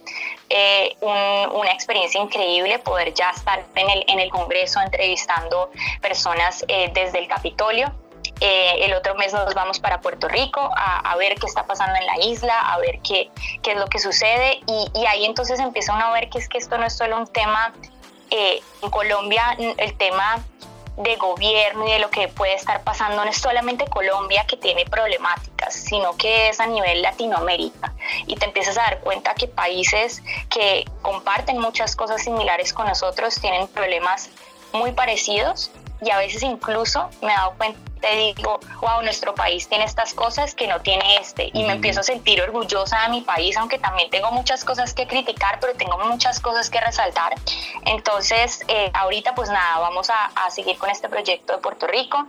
eh, 0.49 0.95
una 1.01 1.71
experiencia 1.73 2.21
increíble 2.21 2.79
poder 2.79 3.13
ya 3.13 3.31
estar 3.31 3.65
en 3.75 3.89
el, 3.89 4.05
en 4.07 4.21
el 4.21 4.29
Congreso 4.29 4.79
entrevistando 4.79 5.69
personas 6.01 6.63
eh, 6.69 6.89
desde 6.93 7.19
el 7.19 7.27
Capitolio. 7.27 7.91
Eh, 8.39 8.85
el 8.85 8.93
otro 8.93 9.15
mes 9.15 9.33
nos 9.33 9.53
vamos 9.55 9.79
para 9.79 9.99
Puerto 9.99 10.27
Rico 10.27 10.69
a, 10.75 11.15
ver 11.15 11.35
qué 11.39 11.47
está 11.47 11.65
pasando 11.65 11.95
en 11.95 12.05
la 12.05 12.25
isla, 12.25 12.59
a 12.71 12.77
ver 12.77 12.99
qué, 12.99 13.31
qué 13.63 13.71
es 13.71 13.77
lo 13.77 13.87
que 13.87 13.97
sucede 13.97 14.59
y, 14.67 15.05
ahí 15.07 15.25
entonces 15.25 15.59
empieza 15.59 15.93
uno 15.95 16.05
a 16.05 16.13
ver 16.13 16.29
que 16.29 16.37
es 16.37 16.47
que 16.47 16.59
esto 16.59 16.77
no 16.77 16.85
es 16.85 16.95
solo 16.95 17.17
un 17.17 17.25
tema 17.25 17.73
eh, 18.29 18.61
en 18.83 18.89
Colombia, 18.91 19.57
el 19.57 19.97
tema 19.97 20.43
de 20.97 21.15
gobierno 21.15 21.87
y 21.87 21.91
de 21.91 21.99
lo 21.99 22.09
que 22.09 22.27
puede 22.27 22.55
estar 22.55 22.83
pasando 22.83 23.23
no 23.23 23.29
es 23.29 23.37
solamente 23.37 23.85
Colombia 23.85 24.45
que 24.47 24.57
tiene 24.57 24.85
problemáticas, 24.85 25.73
sino 25.73 26.17
que 26.17 26.49
es 26.49 26.59
a 26.59 26.65
nivel 26.65 27.03
Latinoamérica. 27.03 27.93
Y 28.25 28.35
te 28.35 28.45
empiezas 28.45 28.77
a 28.77 28.81
dar 28.81 28.99
cuenta 29.01 29.35
que 29.35 29.47
países 29.47 30.23
que 30.49 30.85
comparten 31.03 31.59
muchas 31.59 31.95
cosas 31.95 32.23
similares 32.23 32.73
con 32.73 32.87
nosotros 32.87 33.39
tienen 33.39 33.67
problemas 33.67 34.31
muy 34.73 34.91
parecidos 34.91 35.71
y 36.01 36.11
a 36.11 36.17
veces 36.17 36.43
incluso 36.43 37.09
me 37.21 37.31
he 37.31 37.35
dado 37.35 37.53
cuenta 37.57 37.79
te 37.99 38.15
digo, 38.15 38.59
wow, 38.81 39.01
nuestro 39.01 39.33
país 39.33 39.67
tiene 39.67 39.85
estas 39.85 40.13
cosas 40.13 40.53
que 40.53 40.67
no 40.67 40.79
tiene 40.81 41.17
este. 41.17 41.49
Y 41.53 41.63
me 41.63 41.73
empiezo 41.73 42.01
a 42.01 42.03
sentir 42.03 42.41
orgullosa 42.41 43.01
de 43.03 43.09
mi 43.09 43.21
país, 43.21 43.57
aunque 43.57 43.79
también 43.79 44.09
tengo 44.09 44.31
muchas 44.31 44.63
cosas 44.63 44.93
que 44.93 45.07
criticar, 45.07 45.59
pero 45.59 45.73
tengo 45.73 45.97
muchas 45.97 46.39
cosas 46.39 46.69
que 46.69 46.79
resaltar. 46.79 47.33
Entonces, 47.85 48.63
eh, 48.67 48.91
ahorita 48.93 49.35
pues 49.35 49.49
nada, 49.49 49.79
vamos 49.79 50.09
a, 50.09 50.25
a, 50.35 50.51
seguir 50.51 50.77
con 50.77 50.89
este 50.89 51.09
proyecto 51.09 51.53
de 51.53 51.59
Puerto 51.59 51.87
Rico. 51.87 52.27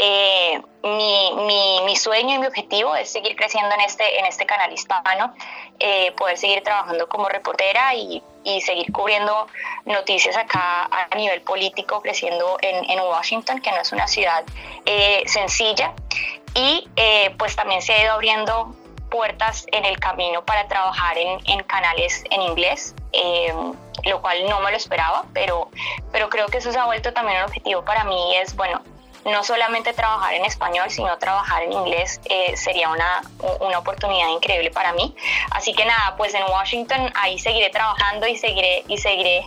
Eh, 0.00 0.62
mi, 0.84 1.32
mi, 1.44 1.80
mi, 1.84 1.96
sueño 1.96 2.36
y 2.36 2.38
mi 2.38 2.46
objetivo 2.46 2.94
es 2.94 3.10
seguir 3.10 3.34
creciendo 3.34 3.74
en 3.74 3.80
este, 3.80 4.20
en 4.20 4.26
este 4.26 4.46
canal 4.46 4.72
hispano, 4.72 5.34
eh, 5.80 6.12
poder 6.12 6.38
seguir 6.38 6.62
trabajando 6.62 7.08
como 7.08 7.28
reportera 7.28 7.94
y, 7.96 8.22
y, 8.44 8.60
seguir 8.60 8.92
cubriendo 8.92 9.48
noticias 9.86 10.36
acá 10.36 10.84
a 10.84 11.14
nivel 11.16 11.40
político, 11.42 12.00
creciendo 12.00 12.58
en, 12.62 12.88
en 12.88 13.00
Washington, 13.00 13.60
que 13.60 13.72
no 13.72 13.80
es 13.80 13.90
una 13.90 14.06
ciudad 14.06 14.44
eh, 14.86 15.24
sencilla. 15.26 15.92
Y 16.54 16.88
pues 17.36 17.54
también 17.54 17.82
se 17.82 17.92
ha 17.92 18.02
ido 18.02 18.12
abriendo 18.12 18.74
puertas 19.10 19.66
en 19.70 19.84
el 19.84 19.98
camino 20.00 20.44
para 20.44 20.66
trabajar 20.66 21.16
en, 21.18 21.38
en 21.46 21.62
canales 21.64 22.24
en 22.30 22.42
inglés, 22.42 22.94
lo 24.04 24.20
cual 24.22 24.48
no 24.48 24.60
me 24.60 24.70
lo 24.70 24.76
esperaba, 24.76 25.24
pero, 25.32 25.70
pero 26.10 26.28
creo 26.28 26.46
que 26.46 26.58
eso 26.58 26.72
se 26.72 26.78
ha 26.78 26.86
vuelto 26.86 27.12
también 27.12 27.38
un 27.38 27.44
objetivo 27.44 27.84
para 27.84 28.02
mí, 28.04 28.36
es, 28.36 28.56
bueno, 28.56 28.82
no 29.24 29.44
solamente 29.44 29.92
trabajar 29.92 30.34
en 30.34 30.44
español, 30.44 30.90
sino 30.90 31.16
trabajar 31.18 31.62
en 31.62 31.72
inglés 31.72 32.20
eh, 32.24 32.56
sería 32.56 32.88
una, 32.90 33.22
una, 33.60 33.78
oportunidad 33.78 34.28
increíble 34.28 34.70
para 34.70 34.92
mí. 34.92 35.14
Así 35.50 35.74
que 35.74 35.84
nada, 35.84 36.14
pues 36.16 36.34
en 36.34 36.44
Washington 36.44 37.12
ahí 37.14 37.38
seguiré 37.38 37.70
trabajando 37.70 38.26
y 38.26 38.36
seguiré, 38.36 38.84
y 38.88 38.98
seguiré 38.98 39.44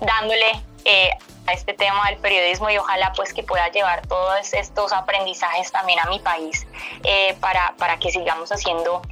dándole 0.00 0.62
eh, 0.84 1.10
a 1.46 1.52
este 1.52 1.74
tema 1.74 2.08
del 2.08 2.18
periodismo 2.18 2.70
y 2.70 2.78
ojalá 2.78 3.12
pues 3.14 3.32
que 3.32 3.42
pueda 3.42 3.68
llevar 3.68 4.06
todos 4.06 4.52
estos 4.54 4.92
aprendizajes 4.92 5.70
también 5.72 5.98
a 6.00 6.06
mi 6.06 6.18
país 6.18 6.66
eh, 7.02 7.36
para, 7.40 7.74
para 7.76 7.98
que 7.98 8.10
sigamos 8.10 8.50
haciendo 8.50 9.02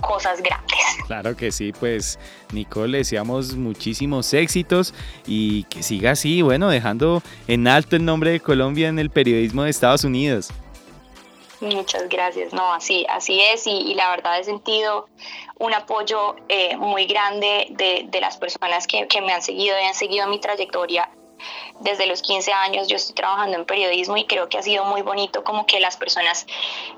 cosas 0.00 0.42
grandes. 0.42 0.78
Claro 1.06 1.36
que 1.36 1.50
sí, 1.52 1.72
pues 1.72 2.18
Nicole, 2.52 2.98
deseamos 2.98 3.54
muchísimos 3.54 4.32
éxitos 4.32 4.94
y 5.26 5.64
que 5.64 5.82
siga 5.82 6.12
así, 6.12 6.42
bueno, 6.42 6.68
dejando 6.68 7.22
en 7.48 7.66
alto 7.68 7.96
el 7.96 8.04
nombre 8.04 8.30
de 8.30 8.40
Colombia 8.40 8.88
en 8.88 8.98
el 8.98 9.10
periodismo 9.10 9.64
de 9.64 9.70
Estados 9.70 10.04
Unidos. 10.04 10.50
Muchas 11.60 12.08
gracias, 12.08 12.54
no, 12.54 12.72
así, 12.72 13.04
así 13.10 13.38
es 13.38 13.66
y, 13.66 13.92
la 13.94 14.08
verdad 14.10 14.40
he 14.40 14.44
sentido 14.44 15.08
un 15.58 15.74
apoyo 15.74 16.36
eh, 16.48 16.74
muy 16.78 17.04
grande 17.04 17.66
de, 17.70 18.06
de 18.08 18.20
las 18.20 18.38
personas 18.38 18.86
que, 18.86 19.06
que, 19.08 19.20
me 19.20 19.34
han 19.34 19.42
seguido 19.42 19.76
y 19.78 19.84
han 19.84 19.94
seguido 19.94 20.26
mi 20.26 20.40
trayectoria 20.40 21.10
desde 21.80 22.06
los 22.06 22.22
15 22.22 22.52
años 22.52 22.88
yo 22.88 22.96
estoy 22.96 23.14
trabajando 23.14 23.56
en 23.56 23.64
periodismo 23.64 24.16
y 24.16 24.26
creo 24.26 24.48
que 24.48 24.58
ha 24.58 24.62
sido 24.62 24.84
muy 24.84 25.02
bonito 25.02 25.44
como 25.44 25.66
que 25.66 25.80
las 25.80 25.96
personas 25.96 26.46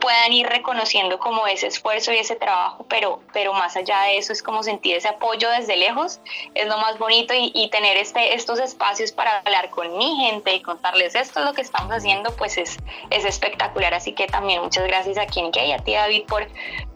puedan 0.01 0.33
ir 0.33 0.47
reconociendo 0.47 1.19
como 1.19 1.47
ese 1.47 1.67
esfuerzo 1.69 2.13
y 2.13 2.19
ese 2.19 2.37
trabajo, 2.37 2.85
pero, 2.89 3.21
pero 3.33 3.53
más 3.53 3.77
allá 3.77 4.03
de 4.03 4.19
eso 4.19 4.33
es 4.33 4.43
como 4.43 4.63
sentir 4.63 4.97
ese 4.97 5.09
apoyo 5.09 5.51
desde 5.51 5.77
lejos, 5.77 6.21
es 6.55 6.67
lo 6.67 6.79
más 6.79 6.99
bonito 6.99 7.35
y, 7.37 7.71
tener 7.73 7.97
este, 7.97 8.35
estos 8.35 8.59
espacios 8.59 9.13
para 9.13 9.39
hablar 9.39 9.71
con 9.71 9.97
mi 9.97 10.17
gente 10.17 10.55
y 10.55 10.61
contarles 10.61 11.15
esto 11.15 11.41
es 11.41 11.47
lo 11.47 11.55
que 11.55 11.63
estamos 11.63 11.91
haciendo, 11.91 12.35
pues 12.37 12.59
es, 12.59 12.77
es 13.11 13.25
espectacular. 13.25 13.95
Así 13.95 14.13
que 14.13 14.27
también 14.27 14.63
muchas 14.63 14.85
gracias 14.85 15.17
a 15.17 15.27
quien 15.27 15.51
que 15.53 15.67
y 15.67 15.73
a 15.73 15.79
ti 15.79 15.95
David 15.95 16.25
por, 16.27 16.47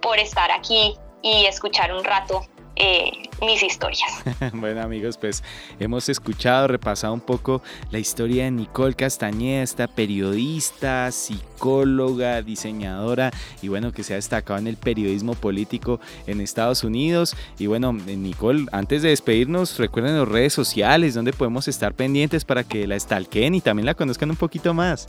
por 0.00 0.18
estar 0.18 0.50
aquí 0.50 0.96
y 1.22 1.46
escuchar 1.46 1.92
un 1.92 2.04
rato 2.04 2.42
eh, 2.76 3.10
mis 3.42 3.62
historias. 3.62 4.10
bueno 4.52 4.82
amigos, 4.82 5.18
pues 5.18 5.42
hemos 5.78 6.08
escuchado, 6.08 6.68
repasado 6.68 7.12
un 7.12 7.20
poco 7.20 7.62
la 7.90 7.98
historia 7.98 8.44
de 8.44 8.50
Nicole 8.50 8.94
Castañeda, 8.94 9.62
esta 9.62 9.86
periodista, 9.86 11.10
psicóloga, 11.12 12.42
diseñadora 12.42 13.30
y 13.62 13.68
bueno, 13.68 13.92
que 13.92 14.02
se 14.02 14.14
ha 14.14 14.16
destacado 14.16 14.58
en 14.58 14.66
el 14.66 14.76
periodismo 14.76 15.34
político 15.34 16.00
en 16.26 16.40
Estados 16.40 16.84
Unidos. 16.84 17.36
Y 17.58 17.66
bueno, 17.66 17.92
Nicole, 17.92 18.66
antes 18.72 19.02
de 19.02 19.10
despedirnos, 19.10 19.78
recuerden 19.78 20.18
las 20.18 20.28
redes 20.28 20.52
sociales 20.52 21.14
donde 21.14 21.32
podemos 21.32 21.68
estar 21.68 21.94
pendientes 21.94 22.44
para 22.44 22.64
que 22.64 22.86
la 22.86 22.98
stalkeen 22.98 23.54
y 23.54 23.60
también 23.60 23.86
la 23.86 23.94
conozcan 23.94 24.30
un 24.30 24.36
poquito 24.36 24.74
más. 24.74 25.08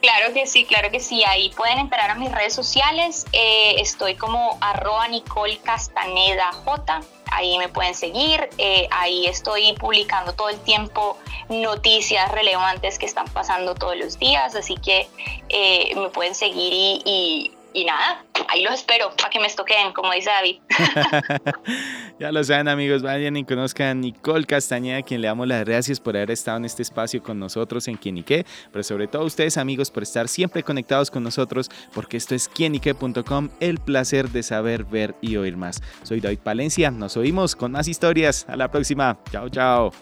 Claro 0.00 0.32
que 0.32 0.46
sí, 0.46 0.64
claro 0.64 0.90
que 0.90 1.00
sí. 1.00 1.22
Ahí 1.26 1.50
pueden 1.56 1.78
entrar 1.78 2.10
a 2.10 2.14
mis 2.14 2.32
redes 2.32 2.54
sociales. 2.54 3.26
Eh, 3.32 3.76
estoy 3.80 4.14
como 4.14 4.56
arroba 4.60 5.08
Nicole 5.08 5.58
Castaneda 5.58 6.50
J. 6.64 7.02
Ahí 7.30 7.58
me 7.58 7.68
pueden 7.68 7.94
seguir. 7.94 8.48
Eh, 8.58 8.88
ahí 8.90 9.26
estoy 9.26 9.72
publicando 9.74 10.32
todo 10.34 10.48
el 10.48 10.60
tiempo 10.60 11.16
noticias 11.48 12.30
relevantes 12.32 12.98
que 12.98 13.06
están 13.06 13.26
pasando 13.28 13.74
todos 13.74 13.96
los 13.96 14.18
días. 14.18 14.54
Así 14.54 14.76
que 14.76 15.08
eh, 15.48 15.94
me 15.96 16.08
pueden 16.10 16.34
seguir 16.34 17.02
y 17.04 17.52
y 17.72 17.84
nada, 17.84 18.24
ahí 18.48 18.62
los 18.62 18.74
espero 18.74 19.14
para 19.16 19.30
que 19.30 19.38
me 19.38 19.46
estoquen, 19.46 19.92
como 19.92 20.12
dice 20.12 20.30
David. 20.30 20.60
ya 22.20 22.30
lo 22.30 22.44
saben 22.44 22.68
amigos, 22.68 23.00
vayan 23.00 23.34
y 23.38 23.44
conozcan 23.44 23.86
a 23.86 23.94
Nicole 23.94 24.44
Castañeda, 24.44 24.98
a 24.98 25.02
quien 25.02 25.22
le 25.22 25.28
damos 25.28 25.48
las 25.48 25.64
gracias 25.64 25.98
por 25.98 26.14
haber 26.16 26.30
estado 26.30 26.58
en 26.58 26.66
este 26.66 26.82
espacio 26.82 27.22
con 27.22 27.38
nosotros 27.38 27.88
en 27.88 27.96
Quienique, 27.96 28.44
pero 28.70 28.82
sobre 28.82 29.08
todo 29.08 29.22
a 29.22 29.24
ustedes 29.24 29.56
amigos 29.56 29.90
por 29.90 30.02
estar 30.02 30.28
siempre 30.28 30.62
conectados 30.62 31.10
con 31.10 31.22
nosotros, 31.22 31.70
porque 31.94 32.18
esto 32.18 32.34
es 32.34 32.46
quienique.com, 32.48 33.48
el 33.58 33.78
placer 33.78 34.28
de 34.28 34.42
saber, 34.42 34.84
ver 34.84 35.14
y 35.22 35.36
oír 35.36 35.56
más. 35.56 35.82
Soy 36.02 36.20
David 36.20 36.40
Palencia, 36.40 36.90
nos 36.90 37.16
oímos 37.16 37.56
con 37.56 37.72
más 37.72 37.88
historias. 37.88 38.44
A 38.48 38.56
la 38.56 38.70
próxima. 38.70 39.18
Chao, 39.30 39.48
chao. 39.48 39.92